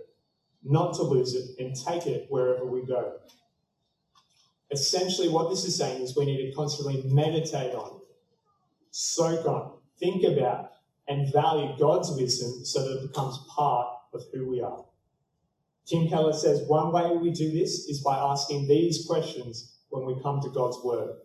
not 0.63 0.93
to 0.95 1.03
lose 1.03 1.33
it, 1.33 1.57
and 1.57 1.75
take 1.75 2.05
it 2.05 2.27
wherever 2.29 2.65
we 2.65 2.85
go. 2.85 3.13
Essentially, 4.71 5.27
what 5.27 5.49
this 5.49 5.65
is 5.65 5.75
saying 5.75 6.01
is 6.01 6.15
we 6.15 6.25
need 6.25 6.49
to 6.49 6.55
constantly 6.55 7.03
meditate 7.05 7.75
on, 7.75 7.99
soak 8.91 9.45
on, 9.45 9.73
think 9.99 10.23
about, 10.23 10.71
and 11.07 11.31
value 11.33 11.75
God's 11.77 12.11
wisdom 12.11 12.63
so 12.63 12.81
that 12.81 12.99
it 12.99 13.07
becomes 13.07 13.37
part 13.53 13.87
of 14.13 14.23
who 14.33 14.49
we 14.49 14.61
are. 14.61 14.85
Tim 15.85 16.07
Keller 16.07 16.31
says 16.31 16.63
one 16.67 16.93
way 16.93 17.11
we 17.17 17.31
do 17.31 17.51
this 17.51 17.87
is 17.89 18.01
by 18.01 18.17
asking 18.17 18.67
these 18.67 19.05
questions 19.05 19.79
when 19.89 20.05
we 20.05 20.21
come 20.21 20.39
to 20.41 20.49
God's 20.49 20.77
Word. 20.83 21.17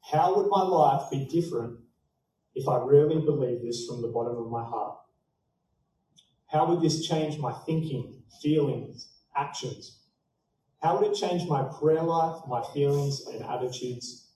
How 0.00 0.36
would 0.36 0.48
my 0.48 0.62
life 0.62 1.10
be 1.10 1.26
different 1.26 1.80
if 2.54 2.66
I 2.66 2.78
really 2.78 3.20
believed 3.20 3.62
this 3.62 3.86
from 3.86 4.00
the 4.00 4.08
bottom 4.08 4.38
of 4.38 4.48
my 4.48 4.64
heart? 4.64 4.96
How 6.46 6.66
would 6.66 6.80
this 6.80 7.06
change 7.06 7.38
my 7.38 7.52
thinking, 7.52 8.22
feelings, 8.40 9.08
actions? 9.36 9.95
How 10.82 10.98
would 10.98 11.10
it 11.10 11.14
change 11.14 11.48
my 11.48 11.64
prayer 11.80 12.02
life, 12.02 12.42
my 12.48 12.62
feelings, 12.74 13.26
and 13.26 13.42
attitudes 13.44 14.28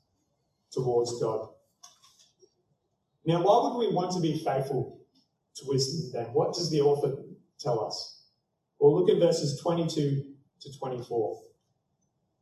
towards 0.72 1.20
God? 1.20 1.48
Now, 3.24 3.42
why 3.42 3.62
would 3.62 3.78
we 3.78 3.94
want 3.94 4.12
to 4.12 4.20
be 4.20 4.42
faithful 4.44 5.00
to 5.56 5.64
wisdom 5.66 6.10
then? 6.12 6.32
What 6.32 6.54
does 6.54 6.70
the 6.70 6.80
author 6.80 7.22
tell 7.58 7.84
us? 7.84 8.22
Well, 8.78 8.98
look 8.98 9.10
at 9.10 9.20
verses 9.20 9.60
22 9.60 10.24
to 10.60 10.78
24. 10.78 11.40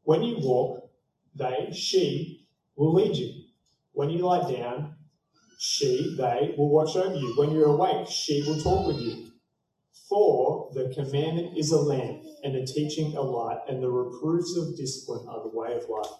When 0.04 0.22
you 0.22 0.36
walk, 0.38 0.90
they, 1.34 1.70
she, 1.72 2.46
will 2.76 2.94
lead 2.94 3.16
you. 3.16 3.42
When 3.92 4.08
you 4.10 4.20
lie 4.20 4.50
down, 4.50 4.94
she, 5.58 6.14
they, 6.16 6.54
will 6.56 6.70
watch 6.70 6.94
over 6.96 7.14
you. 7.16 7.34
When 7.36 7.50
you're 7.50 7.66
awake, 7.66 8.08
she 8.08 8.42
will 8.46 8.60
talk 8.60 8.86
with 8.86 9.00
you. 9.00 9.32
For 10.08 10.70
the 10.72 10.92
commandment 10.94 11.58
is 11.58 11.72
a 11.72 11.78
lamp, 11.78 12.22
and 12.44 12.54
the 12.54 12.66
teaching 12.66 13.16
a 13.16 13.20
light, 13.20 13.58
and 13.68 13.82
the 13.82 13.90
reproofs 13.90 14.56
of 14.56 14.76
discipline 14.76 15.26
are 15.28 15.42
the 15.42 15.56
way 15.56 15.74
of 15.74 15.88
life, 15.88 16.12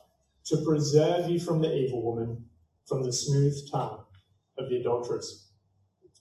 to 0.47 0.57
preserve 0.65 1.29
you 1.29 1.39
from 1.41 1.61
the 1.61 1.73
evil 1.75 2.03
woman, 2.03 2.45
from 2.87 3.03
the 3.03 3.13
smooth 3.13 3.55
tongue 3.71 4.05
of 4.59 4.69
the 4.69 4.77
adulteress. 4.77 5.53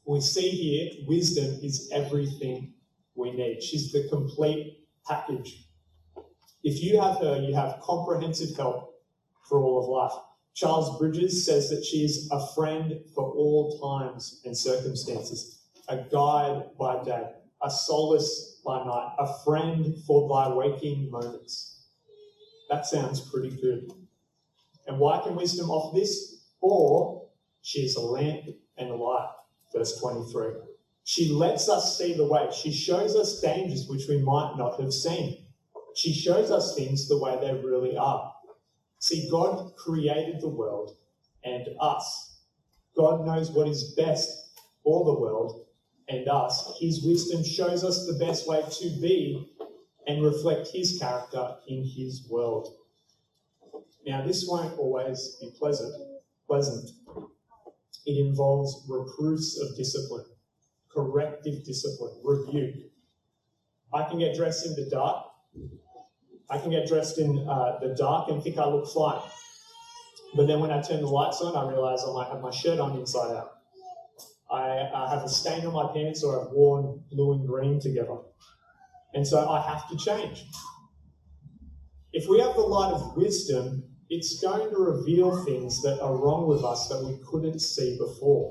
We 0.05 0.21
see 0.21 0.49
here 0.49 1.05
wisdom 1.07 1.59
is 1.63 1.89
everything 1.93 2.73
we 3.15 3.31
need. 3.31 3.61
She's 3.61 3.91
the 3.91 4.07
complete 4.09 4.87
package. 5.05 5.65
If 6.63 6.81
you 6.83 6.99
have 7.01 7.17
her, 7.19 7.41
you 7.41 7.55
have 7.55 7.79
comprehensive 7.81 8.55
help 8.55 8.95
for 9.47 9.59
all 9.59 9.83
of 9.83 9.89
life. 9.89 10.23
Charles 10.53 10.97
Bridges 10.97 11.45
says 11.45 11.69
that 11.69 11.83
she 11.85 11.97
is 12.03 12.29
a 12.31 12.47
friend 12.55 12.99
for 13.13 13.31
all 13.31 13.79
times 13.79 14.41
and 14.43 14.57
circumstances, 14.57 15.61
a 15.87 15.97
guide 16.11 16.63
by 16.79 17.03
day, 17.03 17.29
a 17.61 17.69
solace 17.69 18.56
by 18.67 18.83
night, 18.83 19.15
a 19.17 19.33
friend 19.45 19.95
for 20.05 20.27
thy 20.27 20.53
waking 20.53 21.09
moments. 21.09 21.85
That 22.69 22.85
sounds 22.85 23.21
pretty 23.21 23.49
good. 23.49 23.89
And 24.85 24.99
why 24.99 25.21
can 25.23 25.37
wisdom 25.37 25.69
offer 25.69 25.97
this? 25.97 26.43
Or 26.59 27.29
she 27.61 27.79
is 27.79 27.95
a 27.95 28.01
lamp 28.01 28.45
and 28.77 28.89
a 28.89 28.95
light. 28.95 29.29
Verse 29.73 29.97
23. 30.01 30.47
She 31.05 31.31
lets 31.31 31.69
us 31.69 31.97
see 31.97 32.13
the 32.13 32.27
way. 32.27 32.49
She 32.51 32.73
shows 32.73 33.15
us 33.15 33.39
dangers 33.39 33.87
which 33.87 34.03
we 34.09 34.17
might 34.21 34.55
not 34.57 34.79
have 34.81 34.91
seen. 34.91 35.45
She 35.95 36.11
shows 36.13 36.51
us 36.51 36.75
things 36.75 37.07
the 37.07 37.17
way 37.17 37.37
they 37.39 37.53
really 37.53 37.97
are. 37.97 38.33
See, 38.99 39.29
God 39.31 39.75
created 39.77 40.41
the 40.41 40.49
world 40.49 40.97
and 41.45 41.65
us. 41.79 42.41
God 42.97 43.25
knows 43.25 43.49
what 43.49 43.69
is 43.69 43.93
best 43.95 44.29
for 44.83 45.05
the 45.05 45.17
world 45.17 45.66
and 46.09 46.27
us. 46.27 46.77
His 46.79 47.03
wisdom 47.03 47.43
shows 47.43 47.83
us 47.83 48.05
the 48.05 48.23
best 48.23 48.47
way 48.47 48.61
to 48.61 48.89
be 49.01 49.49
and 50.07 50.23
reflect 50.23 50.69
His 50.73 50.97
character 50.99 51.55
in 51.67 51.83
His 51.83 52.27
world. 52.29 52.75
Now, 54.05 54.25
this 54.25 54.47
won't 54.47 54.77
always 54.79 55.37
be 55.41 55.51
pleasant. 55.57 55.93
Pleasant. 56.47 56.89
It 58.05 58.25
involves 58.25 58.85
reproofs 58.87 59.59
of 59.59 59.75
discipline, 59.75 60.25
corrective 60.89 61.65
discipline, 61.65 62.21
rebuke. 62.23 62.75
I 63.93 64.03
can 64.03 64.19
get 64.19 64.35
dressed 64.35 64.65
in 64.65 64.75
the 64.75 64.89
dark 64.89 65.25
I 66.49 66.57
can 66.57 66.71
get 66.71 66.87
dressed 66.87 67.17
in 67.17 67.47
uh, 67.47 67.77
the 67.81 67.93
dark 67.95 68.29
and 68.29 68.41
think 68.41 68.57
I 68.57 68.67
look 68.67 68.87
fine. 68.89 69.21
But 70.35 70.47
then 70.47 70.59
when 70.59 70.71
I 70.71 70.81
turn 70.81 71.01
the 71.01 71.07
lights 71.07 71.41
on, 71.41 71.55
I 71.55 71.69
realize 71.69 72.03
I 72.07 72.13
might 72.13 72.29
have 72.29 72.41
my 72.41 72.51
shirt 72.51 72.79
on 72.79 72.97
inside 72.97 73.35
out. 73.35 73.56
I, 74.49 75.09
have 75.09 75.23
a 75.23 75.29
stain 75.29 75.65
on 75.65 75.73
my 75.73 75.91
pants 75.93 76.23
or 76.23 76.41
I've 76.41 76.51
worn 76.51 77.03
blue 77.11 77.33
and 77.33 77.47
green 77.47 77.79
together. 77.79 78.17
And 79.13 79.25
so 79.25 79.47
I 79.49 79.61
have 79.61 79.89
to 79.89 79.97
change. 79.97 80.45
If 82.13 82.27
we 82.29 82.39
have 82.39 82.55
the 82.55 82.61
light 82.61 82.93
of 82.93 83.17
wisdom, 83.17 83.83
it's 84.09 84.39
going 84.39 84.69
to 84.69 84.77
reveal 84.77 85.43
things 85.43 85.81
that 85.81 85.99
are 86.01 86.15
wrong 86.15 86.47
with 86.47 86.63
us 86.63 86.87
that 86.87 87.03
we 87.03 87.19
couldn't 87.29 87.59
see 87.59 87.97
before. 87.97 88.49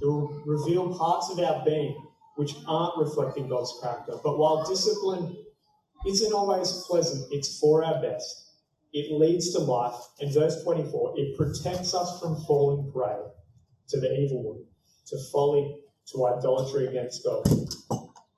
It 0.00 0.06
will 0.06 0.42
reveal 0.46 0.96
parts 0.96 1.30
of 1.30 1.38
our 1.38 1.64
being 1.64 2.08
which 2.36 2.54
aren't 2.66 2.96
reflecting 2.96 3.48
God's 3.48 3.78
character. 3.82 4.14
But 4.24 4.38
while 4.38 4.64
discipline 4.64 5.36
isn't 6.06 6.32
always 6.32 6.72
pleasant, 6.88 7.26
it's 7.30 7.58
for 7.58 7.84
our 7.84 8.00
best. 8.00 8.48
It 8.94 9.12
leads 9.12 9.52
to 9.52 9.58
life. 9.58 10.00
And 10.20 10.32
verse 10.32 10.62
24, 10.64 11.14
it 11.16 11.36
protects 11.36 11.94
us 11.94 12.18
from 12.20 12.42
falling 12.44 12.90
prey 12.90 13.18
to 13.92 14.00
the 14.00 14.12
evil 14.18 14.42
one, 14.42 14.64
to 15.06 15.16
folly, 15.30 15.76
to 16.12 16.26
idolatry 16.26 16.88
against 16.88 17.24
God. 17.24 17.44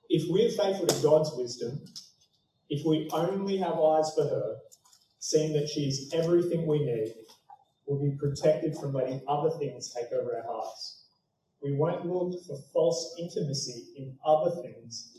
If 0.09 0.29
we're 0.29 0.51
faithful 0.51 0.87
to 0.87 1.03
God's 1.03 1.33
wisdom, 1.37 1.81
if 2.69 2.85
we 2.85 3.09
only 3.13 3.57
have 3.59 3.79
eyes 3.79 4.13
for 4.15 4.25
her, 4.25 4.57
seeing 5.21 5.53
that 5.55 5.69
she 5.69 5.83
is 5.83 6.13
everything 6.13 6.67
we 6.67 6.85
need, 6.85 7.15
we'll 7.87 8.03
be 8.03 8.17
protected 8.19 8.77
from 8.77 8.93
letting 8.93 9.23
other 9.29 9.51
things 9.59 9.95
take 9.95 10.13
over 10.13 10.37
our 10.37 10.53
hearts. 10.53 11.07
We 11.63 11.77
won't 11.77 12.05
look 12.05 12.35
for 12.47 12.59
false 12.73 13.17
intimacy 13.19 13.95
in 13.97 14.19
other 14.27 14.51
things 14.63 15.19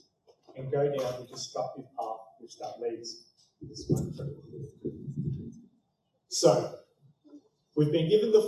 and 0.55 0.71
go 0.71 0.85
down 0.85 1.21
the 1.21 1.27
destructive 1.27 1.85
path 1.97 2.17
which 2.39 2.57
that 2.59 2.79
leads 2.79 3.23
to 3.59 3.67
this 3.67 3.85
one. 3.87 4.13
So, 6.29 6.75
we've 7.75 7.91
been 7.91 8.10
given 8.10 8.32
the, 8.32 8.41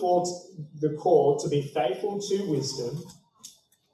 the 0.80 0.96
call 0.96 1.40
to 1.40 1.50
be 1.50 1.62
faithful 1.74 2.20
to 2.20 2.50
wisdom, 2.50 3.04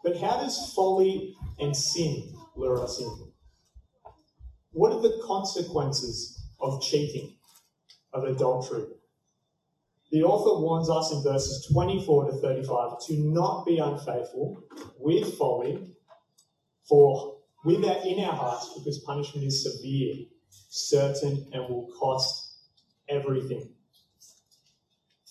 but 0.04 0.18
how 0.18 0.38
does 0.38 0.74
folly 0.76 1.36
and 1.60 1.76
sin 1.76 2.34
lure 2.56 2.84
us 2.84 3.00
in? 3.00 3.32
What 4.72 4.92
are 4.92 5.02
the 5.02 5.22
consequences 5.26 6.44
of 6.60 6.82
cheating, 6.82 7.36
of 8.12 8.24
adultery? 8.24 8.86
The 10.12 10.24
author 10.24 10.62
warns 10.62 10.90
us 10.90 11.12
in 11.12 11.24
verses 11.24 11.68
24 11.72 12.32
to 12.32 12.38
35 12.38 12.92
to 13.08 13.18
not 13.18 13.66
be 13.66 13.80
unfaithful 13.80 14.62
with 15.00 15.38
folly, 15.38 15.96
for 16.88 17.38
with 17.66 17.82
that 17.82 18.06
in 18.06 18.24
our 18.24 18.34
hearts 18.34 18.74
because 18.78 19.00
punishment 19.00 19.48
is 19.48 19.64
severe, 19.64 20.16
certain, 20.70 21.48
and 21.54 21.64
will 21.70 21.90
cost 22.00 22.58
everything. 23.10 23.74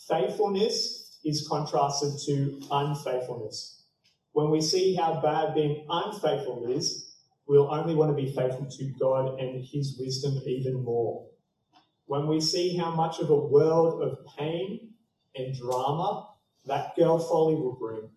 Faithfulness 0.08 1.20
is 1.24 1.46
contrasted 1.48 2.14
to 2.26 2.60
unfaithfulness. 2.70 3.84
When 4.32 4.50
we 4.50 4.60
see 4.60 4.94
how 4.94 5.20
bad 5.20 5.54
being 5.54 5.86
unfaithful 5.88 6.66
is, 6.70 7.14
we'll 7.46 7.72
only 7.72 7.94
want 7.94 8.10
to 8.10 8.22
be 8.22 8.32
faithful 8.34 8.66
to 8.66 8.92
God 8.98 9.38
and 9.38 9.64
His 9.64 9.96
wisdom 10.00 10.40
even 10.46 10.82
more. 10.82 11.28
When 12.06 12.26
we 12.26 12.40
see 12.40 12.76
how 12.76 12.90
much 12.90 13.20
of 13.20 13.30
a 13.30 13.36
world 13.36 14.02
of 14.02 14.18
pain 14.36 14.94
and 15.36 15.56
drama 15.56 16.28
that 16.66 16.96
girl 16.96 17.18
folly 17.18 17.54
will 17.54 17.76
bring, 17.76 18.10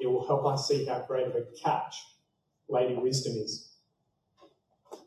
it 0.00 0.06
will 0.06 0.26
help 0.26 0.44
us 0.46 0.68
see 0.68 0.84
how 0.84 1.04
great 1.06 1.26
of 1.28 1.34
a 1.34 1.44
catch 1.62 1.96
Lady 2.68 2.94
Wisdom 2.94 3.34
is. 3.36 3.72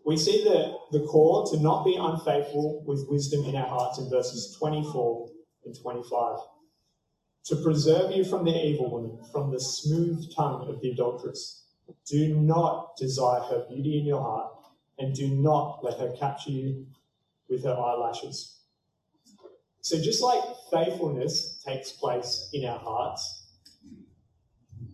We 0.05 0.17
see 0.17 0.43
the, 0.43 0.77
the 0.91 1.05
call 1.05 1.45
to 1.51 1.59
not 1.59 1.85
be 1.85 1.97
unfaithful 1.99 2.83
with 2.85 3.05
wisdom 3.09 3.45
in 3.45 3.55
our 3.55 3.67
hearts 3.67 3.99
in 3.99 4.09
verses 4.09 4.55
24 4.59 5.29
and 5.65 5.75
25. 5.79 6.37
To 7.45 7.55
preserve 7.57 8.11
you 8.11 8.23
from 8.23 8.45
the 8.45 8.65
evil 8.65 8.89
woman, 8.89 9.19
from 9.31 9.51
the 9.51 9.59
smooth 9.59 10.33
tongue 10.35 10.67
of 10.67 10.81
the 10.81 10.91
adulteress. 10.91 11.65
Do 12.09 12.35
not 12.35 12.95
desire 12.97 13.41
her 13.41 13.65
beauty 13.69 13.99
in 13.99 14.05
your 14.05 14.21
heart, 14.21 14.51
and 14.97 15.13
do 15.13 15.29
not 15.29 15.83
let 15.83 15.99
her 15.99 16.15
capture 16.17 16.49
you 16.49 16.87
with 17.47 17.63
her 17.63 17.75
eyelashes. 17.75 18.61
So, 19.81 20.01
just 20.01 20.23
like 20.23 20.41
faithfulness 20.71 21.61
takes 21.63 21.91
place 21.91 22.49
in 22.53 22.65
our 22.65 22.79
hearts, 22.79 23.45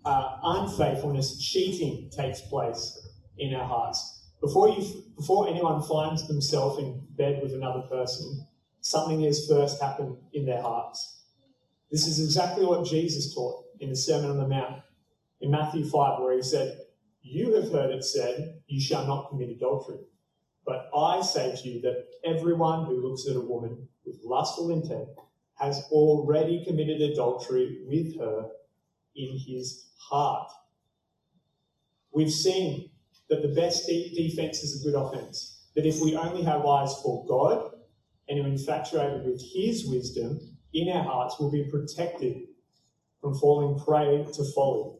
uh, 0.03 0.37
unfaithfulness, 0.43 1.41
cheating 1.41 2.09
takes 2.15 2.41
place 2.41 3.07
in 3.37 3.53
our 3.55 3.65
hearts. 3.65 4.31
Before 4.41 4.67
you, 4.67 5.03
before 5.15 5.47
anyone 5.47 5.81
finds 5.83 6.27
themselves 6.27 6.79
in 6.79 7.01
bed 7.11 7.39
with 7.41 7.53
another 7.53 7.81
person, 7.81 8.45
something 8.81 9.21
has 9.21 9.47
first 9.47 9.81
happened 9.81 10.17
in 10.33 10.45
their 10.45 10.61
hearts. 10.61 11.21
This 11.91 12.07
is 12.07 12.23
exactly 12.23 12.65
what 12.65 12.85
Jesus 12.85 13.33
taught 13.33 13.65
in 13.79 13.89
the 13.89 13.95
Sermon 13.95 14.31
on 14.31 14.37
the 14.37 14.47
Mount 14.47 14.81
in 15.39 15.51
Matthew 15.51 15.85
5, 15.85 16.19
where 16.19 16.35
he 16.35 16.41
said, 16.41 16.79
You 17.21 17.53
have 17.55 17.71
heard 17.71 17.91
it 17.91 18.03
said, 18.03 18.61
You 18.67 18.81
shall 18.81 19.05
not 19.05 19.29
commit 19.29 19.49
adultery. 19.49 19.99
But 20.65 20.89
I 20.95 21.21
say 21.21 21.55
to 21.55 21.69
you 21.69 21.81
that 21.81 22.05
everyone 22.23 22.85
who 22.85 23.01
looks 23.01 23.27
at 23.27 23.35
a 23.35 23.41
woman 23.41 23.87
with 24.05 24.19
lustful 24.23 24.71
intent 24.71 25.09
has 25.59 25.83
already 25.91 26.63
committed 26.65 27.01
adultery 27.01 27.79
with 27.85 28.19
her 28.19 28.49
in 29.15 29.37
his 29.37 29.89
heart. 29.97 30.49
We've 32.13 32.31
seen 32.31 32.89
that 33.29 33.41
the 33.41 33.49
best 33.49 33.87
defense 33.87 34.63
is 34.63 34.81
a 34.81 34.83
good 34.89 34.97
offense. 34.97 35.67
That 35.75 35.85
if 35.85 36.01
we 36.01 36.15
only 36.15 36.43
have 36.43 36.65
eyes 36.65 36.93
for 37.01 37.25
God 37.27 37.71
and 38.29 38.39
are 38.39 38.47
infatuated 38.47 39.25
with 39.25 39.41
his 39.53 39.87
wisdom 39.87 40.39
in 40.73 40.89
our 40.89 41.03
hearts, 41.03 41.35
we'll 41.39 41.51
be 41.51 41.69
protected 41.69 42.47
from 43.19 43.35
falling 43.35 43.79
prey 43.83 44.25
to 44.33 44.43
folly. 44.55 44.97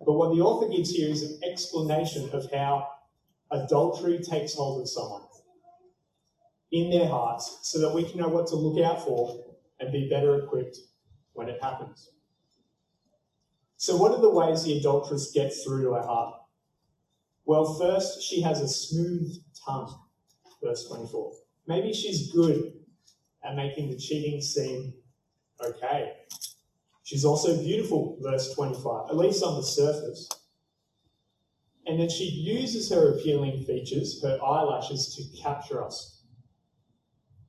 But 0.00 0.14
what 0.14 0.34
the 0.34 0.42
author 0.42 0.68
gives 0.68 0.90
here 0.90 1.10
is 1.10 1.22
an 1.22 1.40
explanation 1.50 2.28
of 2.32 2.50
how 2.52 2.88
adultery 3.50 4.18
takes 4.18 4.54
hold 4.54 4.82
of 4.82 4.88
someone 4.88 5.22
in 6.72 6.90
their 6.90 7.08
hearts 7.08 7.60
so 7.62 7.80
that 7.80 7.94
we 7.94 8.04
can 8.04 8.18
know 8.20 8.28
what 8.28 8.46
to 8.48 8.56
look 8.56 8.84
out 8.84 9.04
for 9.04 9.44
and 9.80 9.92
be 9.92 10.08
better 10.08 10.36
equipped 10.42 10.78
when 11.32 11.48
it 11.48 11.62
happens. 11.62 12.10
So, 13.76 13.96
what 13.96 14.12
are 14.12 14.20
the 14.20 14.30
ways 14.30 14.64
the 14.64 14.78
adulteress 14.78 15.32
gets 15.32 15.62
through 15.62 15.84
to 15.84 15.92
her 15.94 16.02
heart? 16.02 16.34
Well, 17.44 17.78
first, 17.78 18.22
she 18.22 18.40
has 18.42 18.60
a 18.60 18.68
smooth 18.68 19.36
tongue, 19.64 19.94
verse 20.62 20.88
24. 20.88 21.32
Maybe 21.66 21.92
she's 21.92 22.32
good 22.32 22.72
at 23.42 23.56
making 23.56 23.90
the 23.90 23.96
cheating 23.96 24.40
seem 24.40 24.94
okay. 25.64 26.12
She's 27.04 27.24
also 27.24 27.62
beautiful, 27.62 28.18
verse 28.20 28.52
25, 28.54 29.10
at 29.10 29.16
least 29.16 29.42
on 29.42 29.56
the 29.56 29.62
surface. 29.62 30.28
And 31.86 32.00
then 32.00 32.08
she 32.08 32.24
uses 32.24 32.90
her 32.90 33.16
appealing 33.16 33.64
features, 33.64 34.20
her 34.22 34.38
eyelashes, 34.44 35.14
to 35.14 35.42
capture 35.42 35.84
us. 35.84 36.24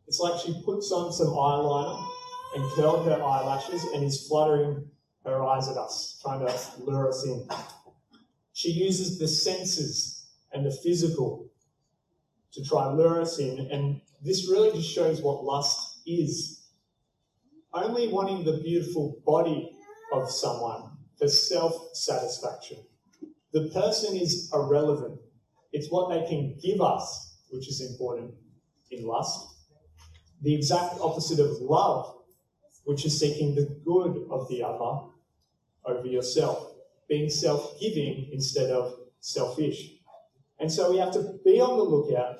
It's 0.08 0.20
like 0.20 0.40
she 0.40 0.62
puts 0.64 0.92
on 0.92 1.12
some 1.12 1.28
eyeliner 1.28 2.08
and 2.56 2.72
curled 2.74 3.08
her 3.08 3.22
eyelashes 3.22 3.84
and 3.94 4.04
is 4.04 4.28
fluttering 4.28 4.88
her 5.26 5.44
eyes 5.44 5.68
at 5.68 5.76
us, 5.76 6.20
trying 6.22 6.46
to 6.46 6.54
lure 6.80 7.10
us 7.10 7.26
in. 7.26 7.48
She 8.54 8.70
uses 8.72 9.18
the 9.18 9.28
senses 9.28 10.28
and 10.54 10.66
the 10.66 10.72
physical 10.84 11.47
to 12.58 12.64
try 12.64 12.92
lure 12.92 13.22
us 13.22 13.38
in, 13.40 13.70
and 13.72 14.02
this 14.24 14.50
really 14.50 14.76
just 14.76 14.94
shows 14.94 15.22
what 15.22 15.44
lust 15.44 16.02
is. 16.08 16.66
Only 17.72 18.08
wanting 18.08 18.44
the 18.44 18.58
beautiful 18.64 19.22
body 19.26 19.72
of 20.12 20.32
someone 20.32 20.90
for 21.20 21.28
self 21.28 21.74
satisfaction. 21.94 22.80
The 23.54 23.70
person 23.70 24.18
is 24.18 24.52
irrelevant. 24.54 25.20
It's 25.72 25.92
what 25.92 26.10
they 26.10 26.28
can 26.28 26.58
give 26.62 26.82
us, 26.82 27.38
which 27.52 27.68
is 27.68 27.82
important 27.82 28.34
in 28.90 29.06
lust. 29.06 29.48
The 30.42 30.56
exact 30.56 31.00
opposite 31.00 31.40
of 31.40 31.62
love, 31.62 32.16
which 32.86 33.06
is 33.06 33.20
seeking 33.20 33.54
the 33.54 33.80
good 33.86 34.28
of 34.32 34.48
the 34.50 34.64
other 34.64 35.10
over 35.86 36.08
yourself, 36.08 36.74
being 37.08 37.30
self 37.30 37.80
giving 37.80 38.30
instead 38.32 38.72
of 38.72 38.96
selfish. 39.20 39.92
And 40.60 40.72
so 40.72 40.90
we 40.90 40.98
have 40.98 41.12
to 41.12 41.38
be 41.46 41.62
on 41.62 41.78
the 41.78 41.84
lookout 41.84 42.38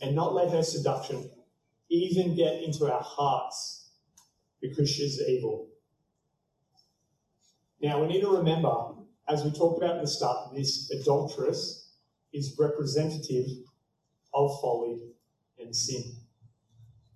and 0.00 0.14
not 0.14 0.34
let 0.34 0.50
her 0.50 0.62
seduction 0.62 1.30
even 1.90 2.34
get 2.34 2.62
into 2.62 2.90
our 2.90 3.02
hearts 3.02 3.90
because 4.60 4.90
she's 4.90 5.20
evil. 5.20 5.68
Now 7.80 8.00
we 8.00 8.08
need 8.08 8.22
to 8.22 8.36
remember, 8.36 8.72
as 9.28 9.44
we 9.44 9.50
talked 9.52 9.82
about 9.82 9.96
at 9.96 10.02
the 10.02 10.08
start, 10.08 10.54
this 10.54 10.90
adulteress 10.90 11.92
is 12.32 12.56
representative 12.58 13.46
of 14.32 14.58
folly 14.60 14.98
and 15.58 15.74
sin. 15.74 16.02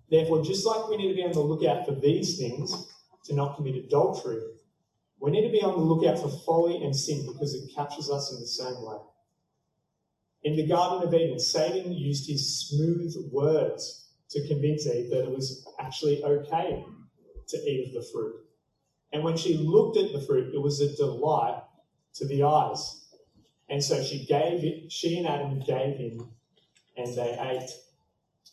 Therefore, 0.09 0.43
just 0.43 0.65
like 0.65 0.87
we 0.89 0.97
need 0.97 1.09
to 1.09 1.15
be 1.15 1.23
on 1.23 1.33
the 1.33 1.39
lookout 1.39 1.85
for 1.85 1.93
these 1.93 2.37
things 2.37 2.87
to 3.25 3.35
not 3.35 3.55
commit 3.55 3.75
adultery, 3.75 4.41
we 5.19 5.31
need 5.31 5.45
to 5.45 5.51
be 5.51 5.61
on 5.61 5.77
the 5.77 5.83
lookout 5.83 6.19
for 6.19 6.29
folly 6.45 6.83
and 6.83 6.95
sin 6.95 7.25
because 7.27 7.53
it 7.53 7.75
captures 7.75 8.09
us 8.09 8.31
in 8.33 8.39
the 8.39 8.47
same 8.47 8.85
way. 8.85 8.97
In 10.43 10.55
the 10.55 10.65
Garden 10.65 11.05
of 11.05 11.13
Eden, 11.13 11.37
Satan 11.37 11.91
used 11.91 12.29
his 12.29 12.69
smooth 12.69 13.13
words 13.31 14.07
to 14.29 14.47
convince 14.47 14.87
Eve 14.87 15.09
that 15.09 15.23
it 15.23 15.31
was 15.31 15.67
actually 15.79 16.23
okay 16.23 16.85
to 17.47 17.57
eat 17.57 17.87
of 17.87 17.93
the 17.93 18.09
fruit. 18.13 18.35
And 19.11 19.23
when 19.23 19.35
she 19.35 19.57
looked 19.57 19.97
at 19.97 20.13
the 20.13 20.21
fruit, 20.21 20.53
it 20.53 20.61
was 20.61 20.79
a 20.79 20.95
delight 20.95 21.61
to 22.15 22.27
the 22.27 22.43
eyes. 22.43 23.07
And 23.69 23.83
so 23.83 24.01
she 24.01 24.25
gave 24.25 24.63
it, 24.63 24.91
she 24.91 25.17
and 25.17 25.27
Adam 25.27 25.59
gave 25.59 25.99
in, 25.99 26.29
and 26.95 27.15
they 27.15 27.37
ate. 27.39 27.69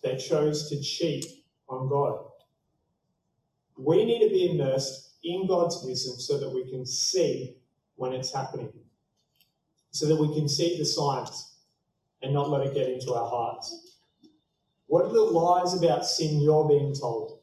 They 0.03 0.17
chose 0.17 0.69
to 0.71 0.81
cheat 0.81 1.25
on 1.69 1.89
God. 1.89 2.27
We 3.79 4.05
need 4.05 4.27
to 4.27 4.33
be 4.33 4.51
immersed 4.51 5.19
in 5.23 5.47
God's 5.47 5.83
wisdom 5.85 6.19
so 6.19 6.39
that 6.39 6.51
we 6.51 6.69
can 6.69 6.85
see 6.85 7.59
when 7.95 8.13
it's 8.13 8.33
happening, 8.35 8.73
so 9.91 10.07
that 10.07 10.17
we 10.17 10.35
can 10.35 10.49
see 10.49 10.79
the 10.79 10.85
signs 10.85 11.56
and 12.23 12.33
not 12.33 12.51
let 12.51 12.67
it 12.67 12.75
get 12.75 12.89
into 12.89 13.13
our 13.15 13.29
hearts. 13.29 13.99
What 14.87 15.07
are 15.07 15.13
the 15.13 15.21
lies 15.21 15.75
about 15.75 16.07
sin 16.07 16.41
you're 16.41 16.69
being 16.69 16.95
told? 16.95 17.41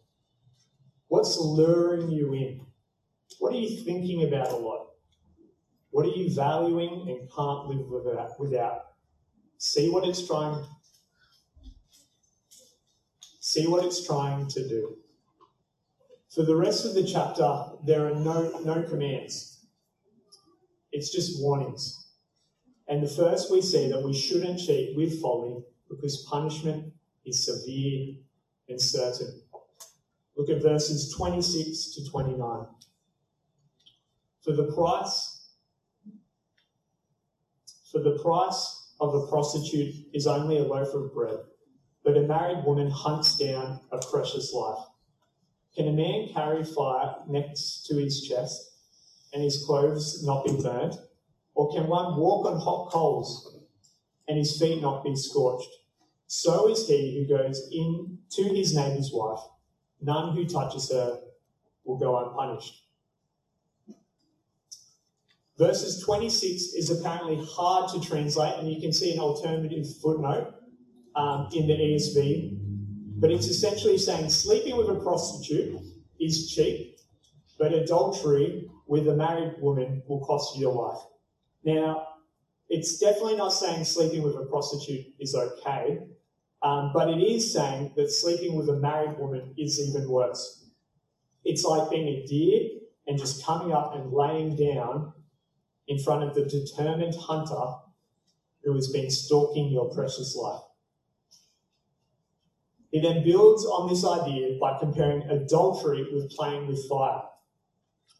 What's 1.07 1.37
luring 1.37 2.09
you 2.09 2.33
in? 2.33 2.65
What 3.39 3.53
are 3.53 3.57
you 3.57 3.83
thinking 3.83 4.23
about 4.23 4.51
a 4.51 4.55
lot? 4.55 4.87
What 5.91 6.05
are 6.05 6.17
you 6.17 6.33
valuing 6.33 7.07
and 7.09 7.29
can't 7.31 7.67
live 7.67 8.31
without? 8.39 8.81
See 9.59 9.89
what 9.89 10.07
it's 10.07 10.25
trying. 10.25 10.65
See 13.39 13.67
what 13.67 13.85
it's 13.85 14.05
trying 14.05 14.47
to 14.47 14.67
do. 14.67 14.97
For 16.33 16.43
the 16.43 16.55
rest 16.55 16.85
of 16.85 16.95
the 16.95 17.03
chapter, 17.03 17.65
there 17.85 18.07
are 18.07 18.15
no, 18.15 18.59
no 18.65 18.81
commands. 18.83 19.67
It's 20.91 21.11
just 21.11 21.39
warnings. 21.41 22.02
And 22.87 23.01
the 23.01 23.07
first 23.07 23.51
we 23.51 23.61
see 23.61 23.89
that 23.89 24.03
we 24.03 24.13
shouldn't 24.13 24.59
cheat 24.59 24.95
with 24.95 25.21
folly 25.21 25.63
because 25.89 26.25
punishment 26.29 26.93
is 27.25 27.45
severe 27.45 28.15
and 28.67 28.81
certain. 28.81 29.41
Look 30.35 30.49
at 30.49 30.61
verses 30.61 31.13
26 31.15 31.95
to 31.95 32.09
29. 32.09 32.65
For 34.43 34.53
the 34.53 34.73
price, 34.73 35.47
for 37.91 38.01
the 38.01 38.19
price 38.19 38.91
of 38.99 39.13
a 39.13 39.27
prostitute 39.27 39.93
is 40.13 40.27
only 40.27 40.57
a 40.57 40.63
loaf 40.63 40.93
of 40.93 41.13
bread, 41.13 41.37
but 42.03 42.17
a 42.17 42.21
married 42.21 42.65
woman 42.65 42.89
hunts 42.89 43.37
down 43.37 43.79
a 43.91 43.99
precious 44.11 44.51
life. 44.53 44.85
Can 45.75 45.87
a 45.87 45.91
man 45.91 46.29
carry 46.33 46.63
fire 46.63 47.15
next 47.27 47.85
to 47.87 47.95
his 47.95 48.27
chest 48.27 48.71
and 49.33 49.41
his 49.41 49.63
clothes 49.65 50.23
not 50.23 50.45
be 50.45 50.61
burnt? 50.61 50.95
Or 51.55 51.71
can 51.73 51.87
one 51.87 52.17
walk 52.17 52.45
on 52.45 52.59
hot 52.59 52.91
coals 52.91 53.59
and 54.27 54.37
his 54.37 54.59
feet 54.59 54.81
not 54.81 55.03
be 55.03 55.15
scorched? 55.15 55.69
So 56.27 56.69
is 56.69 56.87
he 56.87 57.25
who 57.27 57.37
goes 57.37 57.69
in 57.71 58.17
to 58.31 58.43
his 58.43 58.75
neighbor's 58.75 59.11
wife. 59.13 59.39
None 60.01 60.35
who 60.35 60.45
touches 60.45 60.91
her 60.91 61.19
will 61.85 61.97
go 61.97 62.17
unpunished. 62.17 62.81
Verses 65.57 66.03
26 66.03 66.73
is 66.73 66.89
apparently 66.89 67.39
hard 67.47 67.91
to 67.91 68.01
translate, 68.01 68.55
and 68.57 68.71
you 68.71 68.81
can 68.81 68.91
see 68.91 69.13
an 69.13 69.19
alternative 69.19 69.85
footnote 70.01 70.55
um, 71.15 71.47
in 71.53 71.67
the 71.67 71.73
ESV 71.73 72.63
but 73.23 73.31
it's 73.31 73.47
essentially 73.47 73.97
saying 73.97 74.29
sleeping 74.29 74.75
with 74.75 74.89
a 74.89 74.95
prostitute 74.95 75.79
is 76.19 76.51
cheap, 76.53 76.97
but 77.57 77.71
adultery 77.71 78.69
with 78.85 79.07
a 79.07 79.15
married 79.15 79.53
woman 79.61 80.03
will 80.07 80.25
cost 80.25 80.57
you 80.57 80.63
your 80.63 80.73
life. 80.73 81.01
Now, 81.63 82.07
it's 82.69 82.97
definitely 82.97 83.37
not 83.37 83.53
saying 83.53 83.85
sleeping 83.85 84.23
with 84.23 84.35
a 84.35 84.45
prostitute 84.45 85.05
is 85.19 85.35
okay, 85.35 85.99
um, 86.61 86.91
but 86.93 87.09
it 87.09 87.21
is 87.21 87.53
saying 87.53 87.93
that 87.95 88.09
sleeping 88.09 88.55
with 88.55 88.69
a 88.69 88.77
married 88.79 89.17
woman 89.19 89.53
is 89.57 89.79
even 89.79 90.09
worse. 90.09 90.65
It's 91.45 91.63
like 91.63 91.89
being 91.89 92.07
a 92.07 92.25
deer 92.25 92.69
and 93.07 93.19
just 93.19 93.45
coming 93.45 93.73
up 93.73 93.95
and 93.95 94.11
laying 94.11 94.55
down 94.55 95.13
in 95.87 95.99
front 95.99 96.23
of 96.23 96.33
the 96.33 96.45
determined 96.45 97.15
hunter 97.15 97.75
who 98.63 98.73
has 98.75 98.87
been 98.87 99.09
stalking 99.09 99.69
your 99.69 99.93
precious 99.93 100.35
life. 100.35 100.61
He 102.91 103.01
then 103.01 103.23
builds 103.23 103.65
on 103.65 103.89
this 103.89 104.05
idea 104.05 104.57
by 104.59 104.77
comparing 104.79 105.23
adultery 105.23 106.07
with 106.13 106.31
playing 106.31 106.67
with 106.67 106.87
fire 106.87 107.23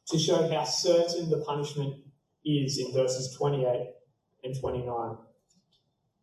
to 0.07 0.19
show 0.19 0.49
how 0.49 0.63
certain 0.65 1.29
the 1.29 1.43
punishment 1.45 2.03
is 2.45 2.79
in 2.79 2.93
verses 2.93 3.35
28 3.37 3.87
and 4.43 4.59
29. 4.59 5.17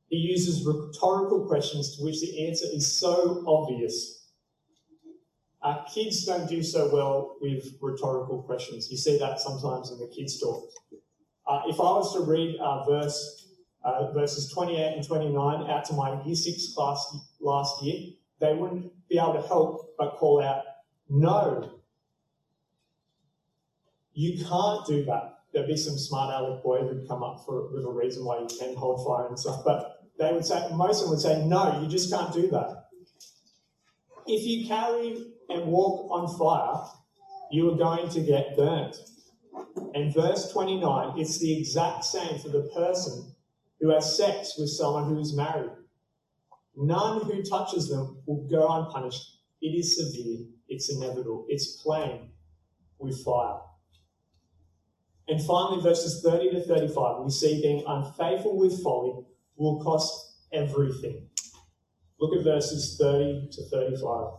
He 0.09 0.17
uses 0.17 0.67
rhetorical 0.67 1.47
questions 1.47 1.97
to 1.97 2.05
which 2.05 2.21
the 2.21 2.47
answer 2.47 2.67
is 2.73 2.99
so 2.99 3.45
obvious. 3.47 4.29
Uh, 5.63 5.85
kids 5.85 6.25
don't 6.25 6.49
do 6.49 6.63
so 6.63 6.91
well 6.93 7.37
with 7.41 7.65
rhetorical 7.81 8.43
questions. 8.43 8.91
You 8.91 8.97
see 8.97 9.19
that 9.19 9.41
sometimes 9.41 9.91
in 9.91 9.99
the 9.99 10.09
kids' 10.09 10.41
talk. 10.41 10.69
Uh, 11.47 11.63
if 11.67 11.79
I 11.79 11.85
was 11.85 12.15
to 12.15 12.21
read 12.21 12.57
uh, 12.61 12.85
verse 12.85 13.49
uh, 13.83 14.13
verses 14.13 14.53
28 14.53 14.97
and 14.97 15.07
29 15.07 15.71
out 15.71 15.85
to 15.87 15.95
my 15.95 16.23
year 16.25 16.35
six 16.35 16.75
class 16.75 17.17
last 17.41 17.83
year, 17.83 18.11
they 18.39 18.55
wouldn't 18.55 18.93
be 19.09 19.19
able 19.19 19.35
to 19.35 19.47
help 19.47 19.95
but 19.99 20.17
call 20.17 20.43
out, 20.43 20.63
No, 21.09 21.81
you 24.15 24.45
can't 24.45 24.87
do 24.87 25.05
that. 25.07 25.39
There'd 25.53 25.67
be 25.67 25.77
some 25.77 25.99
smart 25.99 26.33
aleck 26.33 26.63
boy 26.63 26.81
who'd 26.81 27.09
come 27.09 27.23
up 27.23 27.45
for, 27.45 27.73
with 27.73 27.85
a 27.85 27.91
reason 27.91 28.25
why 28.25 28.39
you 28.39 28.49
can 28.59 28.77
hold 28.77 29.05
fire 29.05 29.27
and 29.29 29.39
stuff, 29.39 29.63
but 29.65 30.01
they 30.19 30.33
would 30.33 30.45
say, 30.45 30.69
most 30.73 30.99
of 30.99 31.03
them 31.05 31.11
would 31.11 31.21
say, 31.21 31.45
No, 31.45 31.81
you 31.81 31.89
just 31.89 32.13
can't 32.13 32.33
do 32.33 32.49
that. 32.51 32.85
If 34.27 34.47
you 34.47 34.69
carry 34.69 35.25
and 35.49 35.67
walk 35.67 36.11
on 36.11 36.39
fire, 36.39 36.89
you 37.51 37.73
are 37.73 37.77
going 37.77 38.09
to 38.11 38.21
get 38.21 38.57
burnt. 38.57 38.97
And 39.95 40.15
verse 40.15 40.53
29, 40.53 41.19
it's 41.19 41.39
the 41.39 41.59
exact 41.59 42.05
same 42.05 42.39
for 42.39 42.49
the 42.49 42.71
person 42.75 43.35
who 43.81 43.91
has 43.91 44.17
sex 44.17 44.55
with 44.59 44.69
someone 44.69 45.09
who 45.09 45.19
is 45.19 45.35
married. 45.35 45.71
None 46.77 47.25
who 47.25 47.43
touches 47.43 47.89
them 47.89 48.23
will 48.27 48.47
go 48.49 48.69
unpunished. 48.69 49.39
It 49.61 49.69
is 49.69 49.97
severe, 49.97 50.47
it's 50.69 50.95
inevitable, 50.95 51.45
it's 51.49 51.83
plain 51.83 52.31
with 52.99 53.23
fire. 53.25 53.59
And 55.31 55.40
finally, 55.45 55.81
verses 55.81 56.23
30 56.25 56.51
to 56.51 56.61
35, 56.62 57.23
we 57.23 57.31
see 57.31 57.62
being 57.62 57.85
unfaithful 57.87 58.59
with 58.59 58.83
folly 58.83 59.25
will 59.57 59.81
cost 59.81 60.38
everything. 60.53 61.29
Look 62.19 62.37
at 62.37 62.43
verses 62.43 62.99
30 63.01 63.49
to 63.53 63.62
35. 63.69 64.33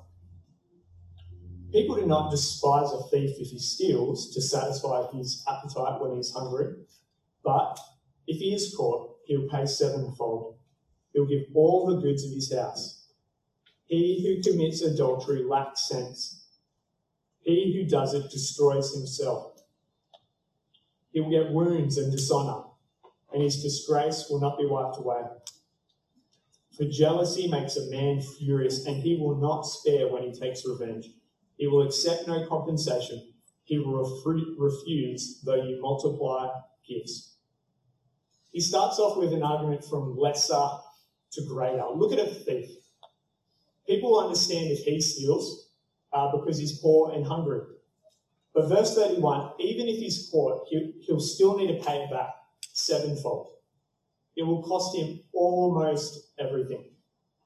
People 1.71 1.95
do 1.95 2.06
not 2.06 2.30
despise 2.30 2.91
a 2.91 3.04
thief 3.04 3.38
if 3.39 3.51
he 3.51 3.60
steals 3.60 4.34
to 4.34 4.41
satisfy 4.41 5.10
his 5.13 5.45
appetite 5.47 6.01
when 6.01 6.17
he's 6.17 6.34
hungry, 6.34 6.75
but 7.41 7.80
if 8.27 8.39
he 8.39 8.54
is 8.54 8.75
caught, 8.75 9.15
he'll 9.27 9.47
pay 9.47 9.65
sevenfold. 9.65 10.58
He'll 11.13 11.25
give 11.25 11.45
all 11.54 11.88
the 11.88 12.01
goods 12.01 12.25
of 12.25 12.32
his 12.32 12.54
house. 12.54 13.08
He 13.86 14.21
who 14.25 14.51
commits 14.51 14.82
adultery 14.82 15.45
lacks 15.45 15.88
sense. 15.88 16.45
He 17.39 17.73
who 17.73 17.89
does 17.89 18.13
it 18.13 18.30
destroys 18.30 18.93
himself. 18.93 19.50
He 21.12 21.19
will 21.19 21.30
get 21.30 21.52
wounds 21.52 21.97
and 21.97 22.12
dishonor, 22.12 22.63
and 23.34 23.43
his 23.43 23.62
disgrace 23.62 24.28
will 24.30 24.39
not 24.39 24.58
be 24.58 24.65
wiped 24.65 24.97
away. 24.97 25.21
For 26.78 26.86
jealousy 26.86 27.47
makes 27.47 27.76
a 27.76 27.89
man 27.89 28.21
furious, 28.21 28.86
and 28.86 29.04
he 29.04 29.17
will 29.17 29.36
not 29.36 29.63
spare 29.63 30.08
when 30.08 30.24
he 30.24 30.32
takes 30.32 30.65
revenge. 30.65 31.08
He 31.58 31.67
will 31.67 31.86
accept 31.86 32.28
no 32.28 32.47
compensation. 32.47 33.34
He 33.63 33.78
will 33.78 34.21
refuse, 34.58 35.41
though 35.45 35.62
you 35.62 35.80
multiply 35.82 36.50
gifts. 36.88 37.36
He 38.52 38.60
starts 38.60 39.00
off 39.00 39.17
with 39.17 39.34
an 39.34 39.43
argument 39.43 39.86
from 39.86 40.17
lesser 40.17 40.67
to 41.34 41.45
greater. 41.45 41.86
Look 41.95 42.12
at 42.13 42.19
a 42.19 42.34
thief. 42.34 42.69
People 43.88 44.19
understand 44.19 44.71
if 44.71 44.84
he 44.84 45.00
steals 45.02 45.69
uh, 46.13 46.32
because 46.36 46.58
he's 46.58 46.80
poor 46.80 47.12
and 47.12 47.26
hungry. 47.26 47.62
But 48.53 48.67
verse 48.67 48.95
31, 48.95 49.51
even 49.59 49.87
if 49.87 49.97
he's 49.97 50.29
caught, 50.31 50.67
he'll, 50.69 50.91
he'll 51.01 51.19
still 51.19 51.57
need 51.57 51.67
to 51.67 51.83
pay 51.85 52.07
back 52.11 52.29
sevenfold. 52.73 53.47
It 54.35 54.43
will 54.43 54.63
cost 54.63 54.95
him 54.95 55.21
almost 55.33 56.33
everything. 56.39 56.85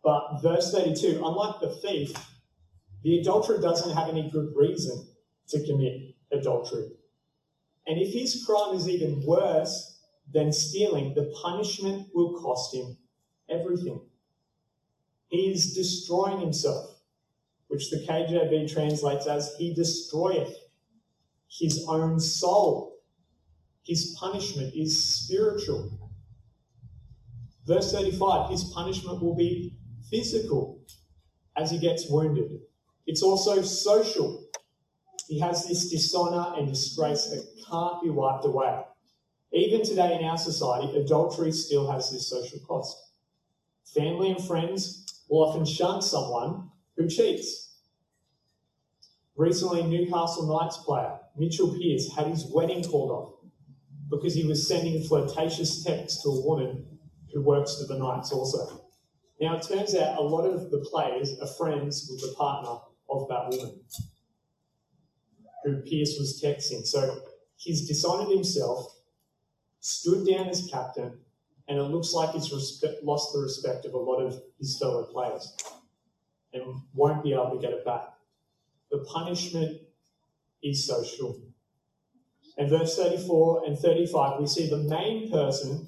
But 0.04 0.42
verse 0.42 0.72
32, 0.72 1.22
unlike 1.24 1.62
the 1.62 1.76
thief, 1.76 2.14
the 3.04 3.20
adulterer 3.20 3.60
doesn't 3.60 3.96
have 3.96 4.10
any 4.10 4.30
good 4.32 4.54
reason 4.56 5.08
to 5.50 5.66
commit 5.66 6.16
adultery. 6.32 6.90
And 7.88 8.00
if 8.00 8.14
his 8.14 8.44
crime 8.46 8.76
is 8.76 8.90
even 8.90 9.24
worse 9.26 10.00
than 10.34 10.52
stealing, 10.52 11.14
the 11.14 11.32
punishment 11.42 12.08
will 12.14 12.40
cost 12.40 12.74
him 12.74 12.98
everything. 13.50 14.02
He 15.28 15.52
is 15.52 15.76
destroying 15.76 16.40
himself, 16.40 17.00
which 17.68 17.90
the 17.92 18.06
KJV 18.08 18.72
translates 18.72 19.28
as 19.28 19.54
he 19.58 19.74
destroyeth 19.74 20.56
his 21.50 21.86
own 21.88 22.20
soul. 22.20 22.98
His 23.86 24.16
punishment 24.20 24.74
is 24.76 25.16
spiritual. 25.16 26.06
Verse 27.66 27.92
35 27.92 28.50
his 28.52 28.64
punishment 28.66 29.22
will 29.22 29.36
be 29.36 29.76
physical 30.10 30.80
as 31.58 31.72
he 31.72 31.80
gets 31.80 32.10
wounded. 32.10 32.60
It's 33.08 33.24
also 33.24 33.62
social. 33.62 34.46
He 35.28 35.40
has 35.40 35.68
this 35.68 35.90
dishonor 35.90 36.54
and 36.58 36.68
disgrace 36.68 37.28
that 37.28 37.44
can't 37.70 38.02
be 38.04 38.10
wiped 38.10 38.46
away. 38.46 38.82
Even 39.54 39.84
today 39.84 40.18
in 40.20 40.26
our 40.26 40.38
society, 40.38 40.98
adultery 40.98 41.52
still 41.52 41.90
has 41.92 42.12
this 42.12 42.30
social 42.30 42.60
cost. 42.68 42.98
Family 43.94 44.32
and 44.32 44.46
friends 44.46 45.06
will 45.30 45.48
often 45.48 45.66
shun 45.66 46.02
someone 46.02 46.70
who 46.98 47.08
cheats. 47.08 47.78
Recently, 49.36 49.84
Newcastle 49.84 50.48
Knights 50.48 50.78
player 50.78 51.20
Mitchell 51.38 51.78
Pearce 51.78 52.14
had 52.16 52.28
his 52.28 52.50
wedding 52.52 52.84
called 52.84 53.12
off 53.12 53.34
because 54.10 54.34
he 54.34 54.46
was 54.46 54.68
sending 54.68 55.04
flirtatious 55.04 55.84
texts 55.84 56.24
to 56.24 56.30
a 56.30 56.46
woman 56.46 57.00
who 57.34 57.42
works 57.42 57.78
for 57.80 57.92
the 57.92 58.00
Knights 58.00 58.32
also. 58.32 58.86
Now, 59.42 59.58
it 59.58 59.64
turns 59.64 59.94
out 59.96 60.18
a 60.18 60.22
lot 60.22 60.46
of 60.46 60.72
the 60.72 60.86
players 60.90 61.38
are 61.42 61.48
friends 61.48 62.08
with 62.10 62.22
the 62.22 62.34
partner 62.38 62.80
of 63.10 63.28
that 63.28 63.50
woman 63.50 63.82
who 65.64 65.82
Pearce 65.82 66.16
was 66.20 66.42
texting. 66.44 66.86
So 66.86 67.22
he's 67.58 67.88
dishonored 67.88 68.30
himself, 68.34 68.96
stood 69.80 70.28
down 70.28 70.48
as 70.48 70.70
captain, 70.72 71.20
and 71.68 71.78
it 71.78 71.84
looks 71.84 72.14
like 72.14 72.32
he's 72.32 72.50
respe- 72.50 73.04
lost 73.04 73.34
the 73.34 73.40
respect 73.40 73.86
of 73.86 73.94
a 73.94 73.98
lot 73.98 74.22
of 74.22 74.42
his 74.60 74.78
fellow 74.80 75.04
players 75.04 75.54
and 76.54 76.64
won't 76.94 77.24
be 77.24 77.34
able 77.34 77.52
to 77.56 77.60
get 77.60 77.74
it 77.74 77.84
back. 77.84 78.14
The 78.92 79.00
punishment 79.00 79.82
is 80.66 80.88
social. 80.88 81.40
In 82.58 82.70
verse 82.70 82.98
34 82.98 83.66
and 83.66 83.78
35, 83.78 84.40
we 84.40 84.48
see 84.48 84.70
the 84.70 84.78
main 84.78 85.32
person 85.32 85.88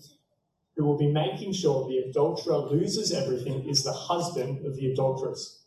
who 0.76 0.86
will 0.86 0.98
be 0.98 1.12
making 1.12 1.54
sure 1.54 1.88
the 1.88 2.10
adulterer 2.10 2.58
loses 2.58 3.12
everything 3.12 3.68
is 3.68 3.84
the 3.84 3.94
husband 3.94 4.66
of 4.66 4.76
the 4.76 4.92
adulteress. 4.92 5.66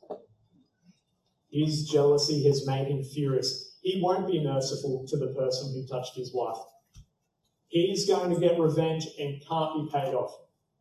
His 1.51 1.89
jealousy 1.89 2.45
has 2.45 2.67
made 2.67 2.87
him 2.87 3.03
furious. 3.03 3.79
He 3.83 4.01
won't 4.01 4.31
be 4.31 4.45
merciful 4.45 5.05
to 5.09 5.17
the 5.17 5.35
person 5.35 5.73
who 5.75 5.87
touched 5.87 6.15
his 6.15 6.33
wife. 6.33 6.63
He's 7.69 8.07
going 8.07 8.33
to 8.33 8.41
get 8.41 8.59
revenge 8.59 9.07
and 9.19 9.43
can't 9.49 9.75
be 9.75 9.91
paid 9.93 10.15
off. 10.15 10.33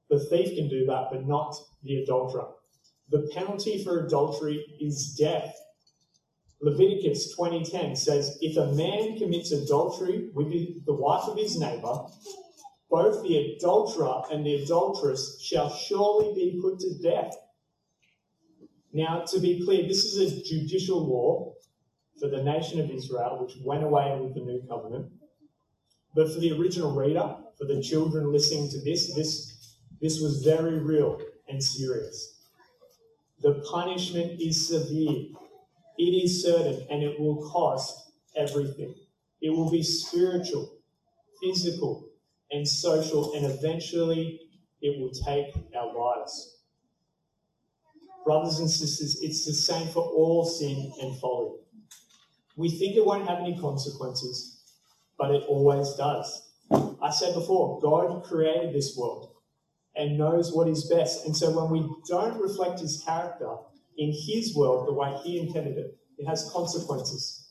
The 0.10 0.20
thief 0.20 0.56
can 0.56 0.70
do 0.70 0.86
that, 0.88 1.08
but 1.12 1.28
not 1.28 1.56
the 1.84 2.04
adulterer. 2.04 2.50
The 3.10 3.30
penalty 3.34 3.84
for 3.84 4.06
adultery 4.06 4.64
is 4.80 5.16
death. 5.18 5.56
Leviticus 6.62 7.34
20:10 7.36 7.96
says, 7.96 8.38
"If 8.42 8.58
a 8.58 8.74
man 8.74 9.18
commits 9.18 9.52
adultery 9.52 10.30
with 10.34 10.52
the 10.86 10.94
wife 10.94 11.28
of 11.28 11.38
his 11.38 11.58
neighbor, 11.58 12.06
both 12.90 13.24
the 13.24 13.38
adulterer 13.38 14.24
and 14.32 14.46
the 14.46 14.56
adulteress 14.56 15.40
shall 15.42 15.70
surely 15.70 16.34
be 16.34 16.60
put 16.62 16.80
to 16.80 16.98
death." 17.00 17.36
Now, 18.92 19.24
to 19.26 19.40
be 19.40 19.64
clear, 19.64 19.88
this 19.88 20.04
is 20.04 20.18
a 20.18 20.44
judicial 20.44 21.00
law 21.06 21.54
for 22.20 22.28
the 22.28 22.44
nation 22.44 22.80
of 22.80 22.92
Israel, 22.92 23.38
which 23.42 23.56
went 23.64 23.84
away 23.84 24.20
with 24.20 24.34
the 24.34 24.42
new 24.42 24.62
covenant. 24.68 25.12
But 26.16 26.32
for 26.32 26.40
the 26.40 26.52
original 26.52 26.92
reader, 26.92 27.38
for 27.58 27.66
the 27.66 27.82
children 27.82 28.34
listening 28.34 28.70
to 28.70 28.82
this, 28.82 29.14
this, 29.14 29.78
this 30.02 30.20
was 30.20 30.44
very 30.44 30.80
real 30.80 31.22
and 31.48 31.64
serious. 31.64 32.36
The 33.42 33.64
punishment 33.72 34.42
is 34.42 34.68
severe, 34.68 35.28
it 36.00 36.16
is 36.16 36.42
certain, 36.42 36.88
and 36.90 37.04
it 37.04 37.20
will 37.20 37.50
cost 37.52 38.14
everything. 38.38 38.96
It 39.42 39.50
will 39.50 39.70
be 39.70 39.84
spiritual, 39.84 40.78
physical, 41.44 42.08
and 42.52 42.66
social, 42.66 43.34
and 43.36 43.46
eventually 43.46 44.40
it 44.82 44.98
will 44.98 45.12
take 45.12 45.54
our 45.76 45.94
lives. 45.94 46.62
Brothers 48.26 48.60
and 48.60 48.70
sisters, 48.70 49.20
it's 49.22 49.46
the 49.46 49.54
same 49.54 49.90
for 49.90 50.04
all 50.04 50.46
sin 50.46 50.90
and 51.02 51.20
folly. 51.20 51.58
We 52.56 52.70
think 52.70 52.96
it 52.96 53.06
won't 53.06 53.28
have 53.28 53.40
any 53.40 53.60
consequences, 53.60 54.64
but 55.18 55.32
it 55.32 55.44
always 55.50 55.94
does. 55.96 56.50
I 57.02 57.10
said 57.10 57.34
before, 57.34 57.82
God 57.82 58.24
created 58.24 58.74
this 58.74 58.96
world 58.98 59.34
and 59.98 60.18
knows 60.18 60.54
what 60.54 60.70
is 60.70 60.90
best. 60.90 61.26
And 61.26 61.36
so 61.36 61.52
when 61.52 61.70
we 61.72 61.90
don't 62.08 62.42
reflect 62.42 62.80
his 62.80 63.04
character 63.06 63.56
in 64.00 64.14
his 64.14 64.56
world 64.56 64.88
the 64.88 64.94
way 64.94 65.14
he 65.24 65.40
intended 65.40 65.78
it, 65.78 65.98
it 66.18 66.26
has 66.26 66.50
consequences. 66.54 67.50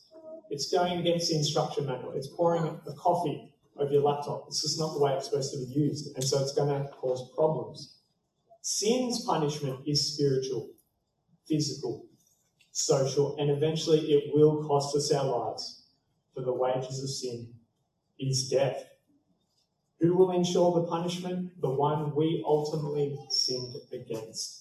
It's 0.49 0.71
going 0.71 0.99
against 0.99 1.29
the 1.29 1.37
instruction 1.37 1.85
manual. 1.85 2.13
It's 2.13 2.27
pouring 2.27 2.65
a 2.65 2.93
coffee 2.93 3.53
over 3.77 3.93
your 3.93 4.01
laptop. 4.01 4.45
It's 4.47 4.63
just 4.63 4.79
not 4.79 4.93
the 4.93 4.99
way 4.99 5.13
it's 5.13 5.25
supposed 5.25 5.53
to 5.53 5.59
be 5.59 5.71
used. 5.71 6.15
And 6.15 6.23
so 6.23 6.41
it's 6.41 6.53
going 6.53 6.69
to 6.69 6.89
cause 6.89 7.31
problems. 7.35 7.99
Sin's 8.61 9.23
punishment 9.25 9.81
is 9.87 10.13
spiritual, 10.13 10.71
physical, 11.47 12.07
social, 12.71 13.37
and 13.37 13.51
eventually 13.51 13.99
it 14.11 14.31
will 14.33 14.67
cost 14.67 14.95
us 14.95 15.13
our 15.13 15.25
lives. 15.25 15.85
For 16.33 16.41
the 16.41 16.53
wages 16.53 17.03
of 17.03 17.09
sin 17.09 17.53
is 18.19 18.49
death. 18.49 18.85
Who 19.99 20.15
will 20.15 20.31
ensure 20.31 20.73
the 20.73 20.87
punishment? 20.87 21.61
The 21.61 21.69
one 21.69 22.15
we 22.15 22.43
ultimately 22.45 23.17
sinned 23.29 23.75
against. 23.93 24.58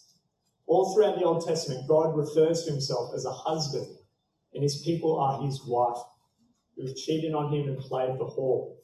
All 0.68 0.92
throughout 0.92 1.18
the 1.18 1.24
Old 1.24 1.46
Testament, 1.46 1.88
God 1.88 2.14
refers 2.14 2.64
to 2.64 2.72
himself 2.72 3.14
as 3.14 3.24
a 3.24 3.32
husband, 3.32 3.86
and 4.52 4.62
his 4.62 4.82
people 4.84 5.18
are 5.18 5.42
his 5.42 5.64
wife, 5.66 5.96
who 6.76 6.86
have 6.86 6.94
cheated 6.94 7.32
on 7.32 7.50
him 7.52 7.68
and 7.68 7.78
played 7.78 8.18
the 8.18 8.26
whore. 8.26 8.74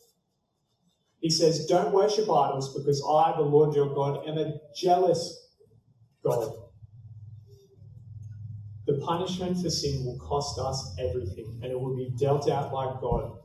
He 1.21 1.29
says, 1.29 1.67
Don't 1.67 1.93
worship 1.93 2.25
idols 2.25 2.75
because 2.75 3.03
I, 3.07 3.35
the 3.37 3.43
Lord 3.43 3.75
your 3.77 3.95
God, 3.95 4.27
am 4.27 4.39
a 4.39 4.55
jealous 4.75 5.47
God. 6.25 6.53
The 8.87 8.99
punishment 9.05 9.63
for 9.63 9.69
sin 9.69 10.07
will 10.07 10.19
cost 10.19 10.59
us 10.59 10.97
everything, 10.99 11.61
and 11.63 11.71
it 11.71 11.79
will 11.79 11.97
be 11.97 12.15
dealt 12.19 12.49
out 12.49 12.73
by 12.73 12.87
God, 12.99 13.39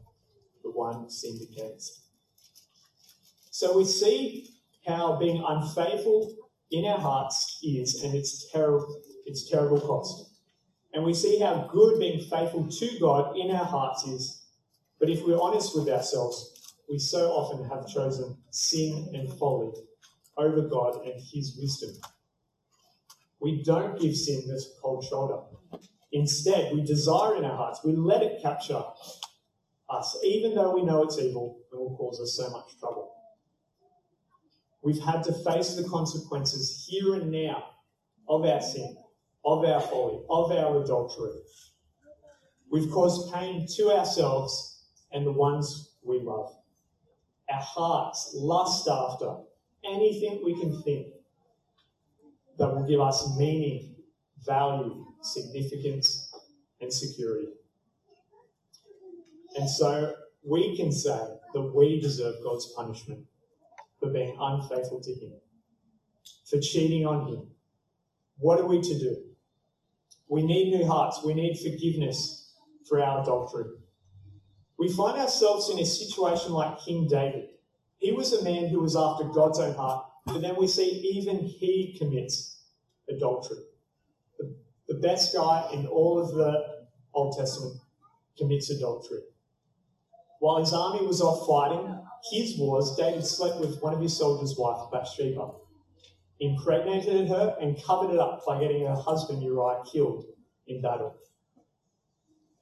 the 0.63 0.71
one 0.71 1.09
sinned 1.09 1.41
against. 1.41 2.03
So 3.51 3.77
we 3.77 3.83
see 3.83 4.49
how 4.85 5.17
being 5.17 5.43
unfaithful 5.45 6.48
in 6.71 6.85
our 6.85 6.99
hearts 6.99 7.59
is, 7.63 8.03
and 8.03 8.13
it's 8.13 8.49
terrible, 8.51 9.01
it's 9.25 9.49
terrible 9.49 9.79
cost. 9.81 10.31
And 10.93 11.03
we 11.03 11.13
see 11.13 11.39
how 11.39 11.69
good 11.71 11.99
being 11.99 12.19
faithful 12.19 12.67
to 12.67 12.99
God 12.99 13.37
in 13.37 13.51
our 13.51 13.65
hearts 13.65 14.05
is. 14.05 14.47
But 14.99 15.09
if 15.09 15.23
we're 15.23 15.39
honest 15.39 15.75
with 15.75 15.87
ourselves, 15.89 16.75
we 16.89 16.99
so 16.99 17.31
often 17.31 17.69
have 17.69 17.87
chosen 17.87 18.37
sin 18.51 19.09
and 19.13 19.31
folly 19.37 19.71
over 20.37 20.61
God 20.61 21.05
and 21.05 21.13
His 21.31 21.57
wisdom. 21.59 21.95
We 23.39 23.63
don't 23.63 23.99
give 23.99 24.15
sin 24.15 24.43
this 24.47 24.69
cold 24.81 25.05
shoulder. 25.05 25.39
Instead, 26.11 26.73
we 26.73 26.81
desire 26.81 27.35
in 27.35 27.45
our 27.45 27.55
hearts, 27.55 27.81
we 27.83 27.95
let 27.95 28.23
it 28.23 28.41
capture 28.41 28.83
us, 29.89 30.17
even 30.23 30.55
though 30.55 30.73
we 30.73 30.83
know 30.83 31.03
it's 31.03 31.19
evil 31.19 31.59
and 31.71 31.79
will 31.79 31.95
cause 31.95 32.19
us 32.19 32.35
so 32.35 32.49
much 32.51 32.77
trouble. 32.79 33.08
We've 34.81 35.01
had 35.01 35.23
to 35.23 35.33
face 35.33 35.75
the 35.75 35.87
consequences 35.89 36.85
here 36.87 37.15
and 37.15 37.31
now 37.31 37.63
of 38.27 38.45
our 38.45 38.61
sin, 38.61 38.95
of 39.43 39.65
our 39.65 39.81
folly, 39.81 40.21
of 40.29 40.51
our 40.51 40.83
adultery. 40.83 41.31
We've 42.71 42.89
caused 42.91 43.33
pain 43.33 43.67
to 43.75 43.91
ourselves 43.91 44.85
and 45.11 45.25
the 45.25 45.31
ones 45.31 45.95
we 46.03 46.19
love. 46.19 46.55
Our 47.51 47.61
hearts 47.61 48.31
lust 48.35 48.87
after 48.87 49.37
anything 49.83 50.41
we 50.45 50.59
can 50.59 50.81
think 50.83 51.07
that 52.57 52.73
will 52.73 52.87
give 52.87 53.01
us 53.01 53.37
meaning, 53.37 53.95
value, 54.45 55.05
significance, 55.21 56.31
and 56.79 56.93
security. 56.93 57.47
And 59.57 59.69
so 59.69 60.13
we 60.47 60.77
can 60.77 60.91
say 60.91 61.19
that 61.53 61.61
we 61.61 61.99
deserve 61.99 62.35
God's 62.43 62.71
punishment 62.75 63.25
for 63.99 64.09
being 64.09 64.35
unfaithful 64.39 65.01
to 65.01 65.11
Him, 65.13 65.33
for 66.49 66.59
cheating 66.59 67.05
on 67.05 67.27
Him. 67.27 67.47
What 68.37 68.59
are 68.59 68.67
we 68.67 68.81
to 68.81 68.99
do? 68.99 69.17
We 70.29 70.43
need 70.43 70.77
new 70.77 70.85
hearts. 70.85 71.23
We 71.23 71.33
need 71.33 71.57
forgiveness 71.57 72.53
for 72.87 73.01
our 73.01 73.21
adultery. 73.21 73.65
We 74.77 74.91
find 74.93 75.19
ourselves 75.19 75.69
in 75.69 75.79
a 75.79 75.85
situation 75.85 76.53
like 76.53 76.79
King 76.79 77.07
David. 77.09 77.49
He 77.97 78.13
was 78.13 78.31
a 78.31 78.43
man 78.43 78.69
who 78.69 78.79
was 78.79 78.95
after 78.95 79.25
God's 79.25 79.59
own 79.59 79.75
heart, 79.75 80.05
but 80.25 80.39
then 80.39 80.55
we 80.57 80.67
see 80.67 80.89
even 81.17 81.39
he 81.39 81.95
commits 81.99 82.63
adultery. 83.09 83.63
The, 84.37 84.55
the 84.87 84.99
best 84.99 85.35
guy 85.35 85.69
in 85.73 85.85
all 85.87 86.19
of 86.19 86.33
the 86.33 86.87
Old 87.13 87.37
Testament 87.37 87.75
commits 88.37 88.69
adultery. 88.69 89.19
While 90.39 90.59
his 90.59 90.71
army 90.73 91.05
was 91.05 91.21
off 91.21 91.45
fighting, 91.45 92.01
his 92.31 92.57
wars, 92.57 92.95
David 92.97 93.25
slept 93.25 93.59
with 93.59 93.81
one 93.81 93.93
of 93.93 94.01
his 94.01 94.17
soldiers' 94.17 94.57
wife, 94.57 94.91
Bathsheba, 94.91 95.51
impregnated 96.39 97.27
her, 97.29 97.55
and 97.61 97.81
covered 97.83 98.13
it 98.13 98.19
up 98.19 98.45
by 98.45 98.59
getting 98.59 98.85
her 98.85 98.95
husband 98.95 99.43
Uriah 99.43 99.83
killed 99.91 100.25
in 100.67 100.81
battle. 100.81 101.15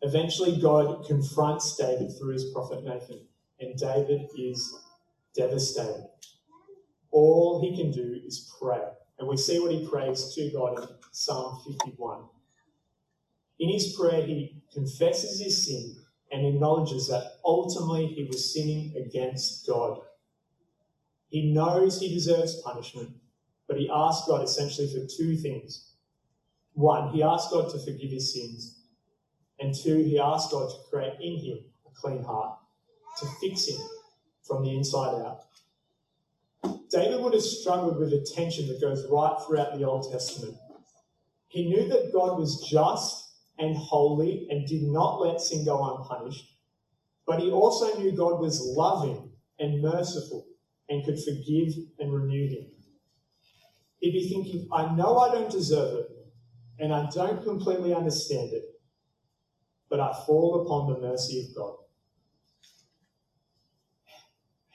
Eventually, 0.01 0.59
God 0.61 1.05
confronts 1.07 1.75
David 1.75 2.11
through 2.17 2.33
his 2.33 2.51
prophet 2.53 2.83
Nathan, 2.83 3.27
and 3.59 3.77
David 3.77 4.27
is 4.37 4.79
devastated. 5.35 6.07
All 7.11 7.61
he 7.61 7.75
can 7.75 7.91
do 7.91 8.19
is 8.25 8.53
pray. 8.61 8.81
And 9.19 9.27
we 9.27 9.37
see 9.37 9.59
what 9.59 9.71
he 9.71 9.87
prays 9.87 10.33
to 10.35 10.51
God 10.51 10.79
in 10.79 10.87
Psalm 11.11 11.59
51. 11.67 12.23
In 13.59 13.69
his 13.69 13.95
prayer, 13.99 14.23
he 14.25 14.61
confesses 14.71 15.41
his 15.41 15.65
sin 15.65 15.95
and 16.31 16.45
acknowledges 16.45 17.07
that 17.07 17.33
ultimately 17.45 18.07
he 18.07 18.25
was 18.25 18.53
sinning 18.53 18.93
against 18.97 19.65
God. 19.67 19.99
He 21.29 21.53
knows 21.53 21.99
he 21.99 22.13
deserves 22.13 22.61
punishment, 22.61 23.09
but 23.67 23.77
he 23.77 23.89
asks 23.93 24.27
God 24.27 24.43
essentially 24.43 24.87
for 24.87 25.05
two 25.07 25.35
things. 25.37 25.93
One, 26.73 27.13
he 27.13 27.23
asks 27.23 27.51
God 27.51 27.69
to 27.71 27.79
forgive 27.79 28.11
his 28.11 28.33
sins, 28.33 28.81
and 29.59 29.73
two, 29.73 29.97
he 30.03 30.19
asks 30.19 30.51
God 30.51 30.69
to 30.69 30.75
create 30.89 31.13
in 31.19 31.37
him 31.39 31.59
a 31.85 31.89
clean 31.99 32.23
heart, 32.23 32.57
to 33.19 33.25
fix 33.41 33.67
him 33.67 33.79
from 34.45 34.63
the 34.63 34.75
inside 34.75 35.21
out. 35.21 35.45
David 36.89 37.21
would 37.21 37.33
have 37.33 37.43
struggled 37.43 37.97
with 37.97 38.13
a 38.13 38.25
tension 38.35 38.67
that 38.67 38.79
goes 38.79 39.05
right 39.09 39.35
throughout 39.45 39.77
the 39.77 39.85
Old 39.85 40.11
Testament. 40.11 40.55
He 41.47 41.67
knew 41.67 41.87
that 41.89 42.13
God 42.13 42.37
was 42.37 42.61
just 42.69 43.26
and 43.59 43.75
holy 43.75 44.47
and 44.49 44.67
did 44.67 44.83
not 44.83 45.19
let 45.19 45.41
sin 45.41 45.65
go 45.65 45.97
unpunished. 45.97 46.45
But 47.25 47.41
he 47.41 47.51
also 47.51 47.99
knew 47.99 48.11
God 48.11 48.39
was 48.39 48.61
loving 48.61 49.31
and 49.59 49.81
merciful 49.81 50.45
and 50.89 51.03
could 51.03 51.19
forgive 51.23 51.73
and 51.99 52.13
renew 52.13 52.47
him. 52.47 52.67
He'd 53.99 54.11
be 54.11 54.29
thinking, 54.29 54.67
I 54.71 54.93
know 54.95 55.17
I 55.17 55.33
don't 55.33 55.51
deserve 55.51 55.99
it 55.99 56.09
and 56.79 56.93
I 56.93 57.09
don't 57.09 57.43
completely 57.43 57.93
understand 57.93 58.53
it, 58.53 58.63
but 59.89 59.99
I 59.99 60.13
fall 60.25 60.65
upon 60.65 60.93
the 60.93 61.07
mercy 61.07 61.41
of 61.41 61.55
God. 61.55 61.75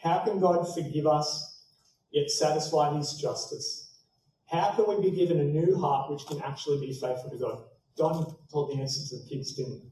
How 0.02 0.24
can 0.24 0.40
God 0.40 0.64
forgive 0.74 1.06
us 1.06 1.64
yet 2.10 2.28
satisfy 2.28 2.96
his 2.96 3.14
justice? 3.14 4.00
How 4.46 4.72
can 4.72 4.86
we 4.88 5.10
be 5.10 5.16
given 5.16 5.40
a 5.40 5.44
new 5.44 5.78
heart 5.78 6.10
which 6.10 6.26
can 6.26 6.42
actually 6.42 6.80
be 6.86 6.92
faithful 6.92 7.30
to 7.30 7.38
God? 7.38 7.62
Don 7.96 8.36
told 8.50 8.70
the 8.70 8.80
answer 8.80 9.08
to 9.08 9.22
the 9.22 9.28
kids, 9.28 9.54
didn't 9.54 9.82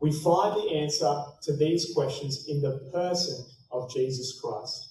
We 0.00 0.12
find 0.12 0.56
the 0.56 0.74
answer 0.74 1.24
to 1.42 1.56
these 1.56 1.92
questions 1.94 2.46
in 2.48 2.60
the 2.60 2.90
person 2.92 3.44
of 3.70 3.92
Jesus 3.92 4.38
Christ. 4.40 4.90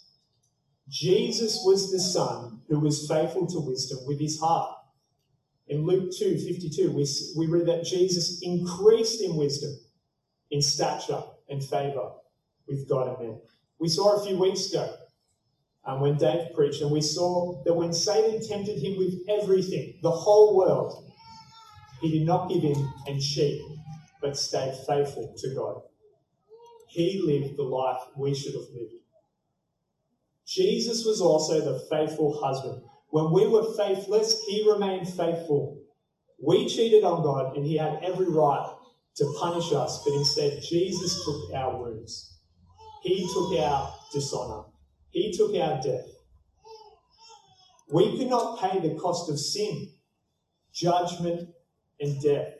Jesus 0.89 1.61
was 1.63 1.91
the 1.91 1.99
Son 1.99 2.61
who 2.67 2.79
was 2.79 3.07
faithful 3.07 3.47
to 3.47 3.59
wisdom 3.59 3.99
with 4.07 4.19
his 4.19 4.39
heart. 4.39 4.75
In 5.67 5.85
Luke 5.85 6.11
2 6.17 6.37
52, 6.37 6.91
we, 6.91 7.05
we 7.37 7.47
read 7.47 7.67
that 7.67 7.85
Jesus 7.85 8.41
increased 8.41 9.21
in 9.21 9.37
wisdom, 9.37 9.71
in 10.49 10.61
stature, 10.61 11.23
and 11.49 11.63
favour 11.63 12.11
with 12.67 12.89
God 12.89 13.07
and 13.07 13.27
men. 13.29 13.41
We 13.79 13.87
saw 13.87 14.17
a 14.17 14.25
few 14.25 14.37
weeks 14.37 14.69
ago 14.69 14.95
um, 15.85 16.01
when 16.01 16.17
Dave 16.17 16.53
preached, 16.53 16.81
and 16.81 16.91
we 16.91 17.01
saw 17.01 17.63
that 17.63 17.73
when 17.73 17.93
Satan 17.93 18.45
tempted 18.45 18.77
him 18.77 18.97
with 18.97 19.15
everything, 19.29 19.99
the 20.01 20.11
whole 20.11 20.57
world, 20.57 21.10
he 22.01 22.11
did 22.11 22.25
not 22.25 22.49
give 22.49 22.63
in 22.63 22.89
and 23.07 23.21
cheat, 23.21 23.61
but 24.21 24.37
stayed 24.37 24.73
faithful 24.87 25.33
to 25.37 25.55
God. 25.55 25.81
He 26.89 27.21
lived 27.23 27.57
the 27.57 27.63
life 27.63 28.01
we 28.17 28.33
should 28.35 28.53
have 28.53 28.69
lived. 28.73 28.95
Jesus 30.45 31.05
was 31.05 31.21
also 31.21 31.61
the 31.61 31.79
faithful 31.89 32.41
husband. 32.43 32.81
When 33.09 33.31
we 33.31 33.47
were 33.47 33.73
faithless, 33.75 34.43
he 34.47 34.69
remained 34.69 35.07
faithful. 35.07 35.81
We 36.43 36.67
cheated 36.67 37.03
on 37.03 37.23
God, 37.23 37.55
and 37.55 37.65
he 37.65 37.77
had 37.77 37.99
every 38.03 38.27
right 38.27 38.75
to 39.17 39.35
punish 39.39 39.71
us, 39.71 40.03
but 40.03 40.13
instead, 40.13 40.61
Jesus 40.61 41.23
took 41.23 41.53
our 41.53 41.77
wounds. 41.77 42.39
He 43.03 43.27
took 43.33 43.59
our 43.59 43.93
dishonor. 44.11 44.63
He 45.11 45.31
took 45.31 45.55
our 45.55 45.81
death. 45.81 46.07
We 47.91 48.17
could 48.17 48.29
not 48.29 48.59
pay 48.59 48.79
the 48.79 48.95
cost 48.95 49.29
of 49.29 49.39
sin, 49.39 49.91
judgment, 50.73 51.49
and 52.01 52.21
death. 52.21 52.53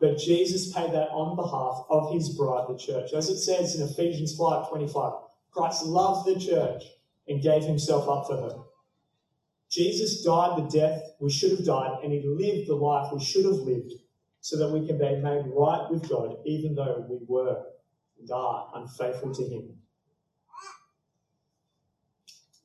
But 0.00 0.18
Jesus 0.18 0.72
paid 0.72 0.92
that 0.92 1.10
on 1.10 1.36
behalf 1.36 1.84
of 1.90 2.12
his 2.12 2.30
bride, 2.30 2.66
the 2.68 2.78
church. 2.78 3.12
As 3.12 3.28
it 3.28 3.38
says 3.38 3.74
in 3.74 3.86
Ephesians 3.86 4.36
5:25, 4.36 5.12
Christ 5.50 5.84
loved 5.84 6.26
the 6.26 6.38
church 6.38 6.84
and 7.28 7.42
gave 7.42 7.64
himself 7.64 8.08
up 8.08 8.26
for 8.26 8.36
her. 8.36 8.64
Jesus 9.68 10.22
died 10.24 10.58
the 10.58 10.68
death 10.68 11.02
we 11.20 11.30
should 11.30 11.52
have 11.52 11.64
died, 11.64 12.02
and 12.02 12.12
he 12.12 12.22
lived 12.22 12.68
the 12.68 12.74
life 12.74 13.12
we 13.12 13.22
should 13.22 13.44
have 13.44 13.54
lived 13.54 13.92
so 14.40 14.56
that 14.56 14.70
we 14.70 14.86
can 14.86 14.98
be 14.98 15.16
made 15.16 15.46
right 15.54 15.86
with 15.90 16.08
God, 16.08 16.38
even 16.44 16.74
though 16.74 17.06
we 17.08 17.18
were 17.26 17.62
and 18.18 18.30
are 18.30 18.70
unfaithful 18.74 19.32
to 19.34 19.44
him. 19.44 19.76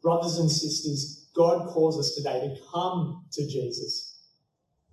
Brothers 0.01 0.37
and 0.37 0.51
sisters, 0.51 1.29
God 1.35 1.67
calls 1.69 1.99
us 1.99 2.15
today 2.15 2.39
to 2.39 2.61
come 2.71 3.25
to 3.31 3.47
Jesus, 3.47 4.04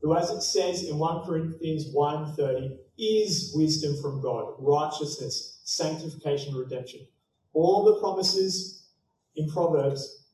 who, 0.03 0.17
as 0.17 0.31
it 0.31 0.43
says 0.43 0.88
in 0.88 0.99
1 0.99 1.25
Corinthians 1.25 1.95
1.30, 1.95 2.77
is 2.99 3.53
wisdom 3.55 3.97
from 4.03 4.21
God, 4.21 4.55
righteousness, 4.59 5.61
sanctification, 5.65 6.55
redemption. 6.55 7.07
All 7.53 7.85
the 7.85 8.01
promises 8.01 8.88
in 9.37 9.49
Proverbs 9.49 10.27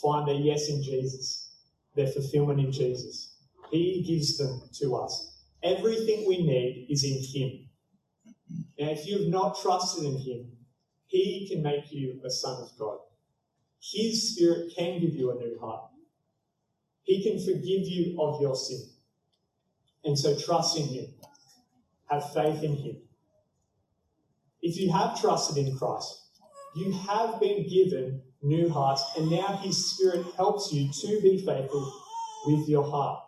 find 0.00 0.28
their 0.28 0.36
yes 0.36 0.68
in 0.68 0.82
Jesus, 0.82 1.50
their 1.96 2.06
fulfillment 2.06 2.60
in 2.60 2.70
Jesus. 2.70 3.36
He 3.70 4.04
gives 4.06 4.38
them 4.38 4.62
to 4.80 4.94
us. 4.96 5.42
Everything 5.62 6.24
we 6.28 6.46
need 6.46 6.86
is 6.88 7.02
in 7.02 7.18
Him. 7.20 7.68
Now, 8.78 8.92
if 8.92 9.06
you 9.06 9.18
have 9.18 9.28
not 9.28 9.60
trusted 9.60 10.04
in 10.04 10.18
Him, 10.18 10.52
He 11.06 11.48
can 11.50 11.62
make 11.62 11.90
you 11.90 12.20
a 12.24 12.30
son 12.30 12.62
of 12.62 12.70
God. 12.78 12.98
His 13.80 14.32
Spirit 14.34 14.72
can 14.76 15.00
give 15.00 15.14
you 15.14 15.32
a 15.32 15.34
new 15.34 15.58
heart. 15.60 15.90
He 17.02 17.22
can 17.22 17.38
forgive 17.38 17.86
you 17.86 18.20
of 18.20 18.40
your 18.40 18.54
sin. 18.54 18.90
And 20.06 20.18
so 20.18 20.38
trust 20.38 20.78
in 20.78 20.86
Him. 20.86 21.06
Have 22.06 22.32
faith 22.32 22.62
in 22.62 22.76
Him. 22.76 22.96
If 24.62 24.78
you 24.78 24.92
have 24.92 25.20
trusted 25.20 25.66
in 25.66 25.76
Christ, 25.76 26.22
you 26.76 26.92
have 26.92 27.40
been 27.40 27.68
given 27.68 28.22
new 28.40 28.68
hearts, 28.68 29.02
and 29.16 29.30
now 29.30 29.58
His 29.62 29.90
Spirit 29.90 30.24
helps 30.36 30.72
you 30.72 30.90
to 30.92 31.20
be 31.22 31.44
faithful 31.44 31.92
with 32.46 32.68
your 32.68 32.88
heart. 32.88 33.20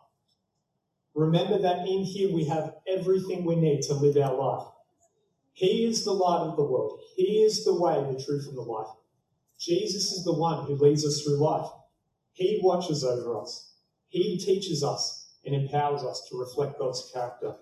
Remember 1.15 1.59
that 1.59 1.87
in 1.87 2.05
Him 2.05 2.33
we 2.33 2.45
have 2.45 2.75
everything 2.87 3.45
we 3.45 3.57
need 3.57 3.83
to 3.83 3.95
live 3.95 4.17
our 4.17 4.37
life. 4.37 4.69
He 5.55 5.85
is 5.85 6.05
the 6.05 6.13
light 6.13 6.43
of 6.43 6.57
the 6.57 6.63
world. 6.63 7.01
He 7.17 7.43
is 7.43 7.65
the 7.65 7.75
way, 7.75 7.95
the 7.95 8.23
truth, 8.23 8.47
and 8.47 8.57
the 8.57 8.63
life. 8.63 8.95
Jesus 9.59 10.13
is 10.13 10.25
the 10.25 10.33
one 10.33 10.65
who 10.65 10.77
leads 10.77 11.05
us 11.05 11.23
through 11.23 11.43
life. 11.43 11.69
He 12.35 12.61
watches 12.63 13.03
over 13.03 13.41
us. 13.41 13.75
He 14.09 14.39
teaches 14.39 14.85
us 14.85 15.18
empowers 15.53 16.03
us 16.03 16.27
to 16.31 16.39
reflect 16.39 16.79
God's 16.79 17.11
character. 17.13 17.55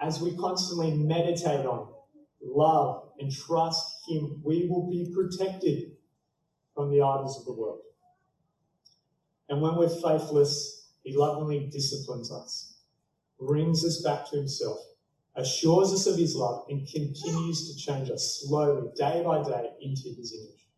As 0.00 0.20
we 0.20 0.36
constantly 0.36 0.92
meditate 0.92 1.66
on, 1.66 1.92
love, 2.42 3.10
and 3.18 3.32
trust 3.32 4.08
Him, 4.08 4.40
we 4.44 4.68
will 4.68 4.88
be 4.88 5.12
protected 5.14 5.92
from 6.74 6.90
the 6.90 7.02
idols 7.02 7.38
of 7.38 7.46
the 7.46 7.52
world. 7.52 7.80
And 9.48 9.60
when 9.60 9.76
we're 9.76 9.88
faithless, 9.88 10.90
He 11.02 11.16
lovingly 11.16 11.68
disciplines 11.72 12.30
us, 12.30 12.78
brings 13.40 13.84
us 13.84 14.02
back 14.02 14.28
to 14.30 14.36
Himself, 14.36 14.78
assures 15.34 15.92
us 15.92 16.06
of 16.06 16.16
His 16.16 16.36
love, 16.36 16.66
and 16.68 16.86
continues 16.86 17.68
to 17.68 17.84
change 17.84 18.10
us 18.10 18.42
slowly, 18.44 18.88
day 18.96 19.22
by 19.24 19.42
day, 19.42 19.70
into 19.80 20.08
His 20.16 20.34
image. 20.34 20.68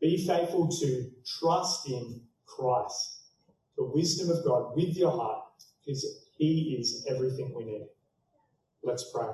Be 0.00 0.26
faithful 0.26 0.68
to 0.68 1.10
trust 1.24 1.88
in 1.88 2.20
Christ, 2.44 3.15
the 3.76 3.84
wisdom 3.84 4.30
of 4.30 4.44
God 4.44 4.76
with 4.76 4.96
your 4.96 5.10
heart, 5.12 5.44
because 5.84 6.26
He 6.36 6.76
is 6.78 7.06
everything 7.08 7.54
we 7.54 7.64
need. 7.64 7.86
Let's 8.82 9.10
pray. 9.12 9.26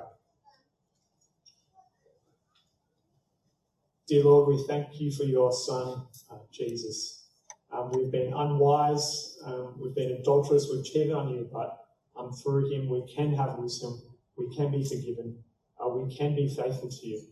Dear 4.07 4.25
Lord, 4.25 4.49
we 4.49 4.63
thank 4.67 4.99
you 4.99 5.11
for 5.11 5.23
your 5.23 5.51
Son, 5.53 6.05
uh, 6.31 6.35
Jesus. 6.51 7.27
Um, 7.71 7.91
we've 7.91 8.11
been 8.11 8.33
unwise, 8.33 9.37
um, 9.45 9.75
we've 9.79 9.95
been 9.95 10.11
adulterous, 10.11 10.69
we've 10.71 10.85
cheated 10.85 11.13
on 11.13 11.29
you, 11.29 11.49
but 11.51 11.85
um, 12.15 12.31
through 12.31 12.71
him 12.71 12.89
we 12.89 13.03
can 13.15 13.33
have 13.33 13.57
wisdom, 13.57 14.01
we 14.37 14.53
can 14.55 14.71
be 14.71 14.83
forgiven, 14.83 15.43
uh, 15.83 15.87
we 15.87 16.15
can 16.15 16.35
be 16.35 16.47
faithful 16.47 16.89
to 16.89 17.07
you. 17.07 17.23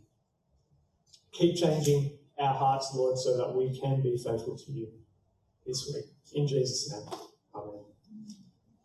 Keep 1.34 1.58
changing 1.58 2.17
our 2.39 2.54
hearts, 2.54 2.91
Lord, 2.95 3.17
so 3.17 3.38
that 3.38 3.54
we 3.54 3.80
can 3.80 4.02
be 4.02 4.17
faithful 4.17 4.58
to 4.58 4.71
you 4.71 4.88
this 5.65 5.91
week. 5.93 6.11
In 6.34 6.47
Jesus' 6.47 6.91
name. 6.91 7.31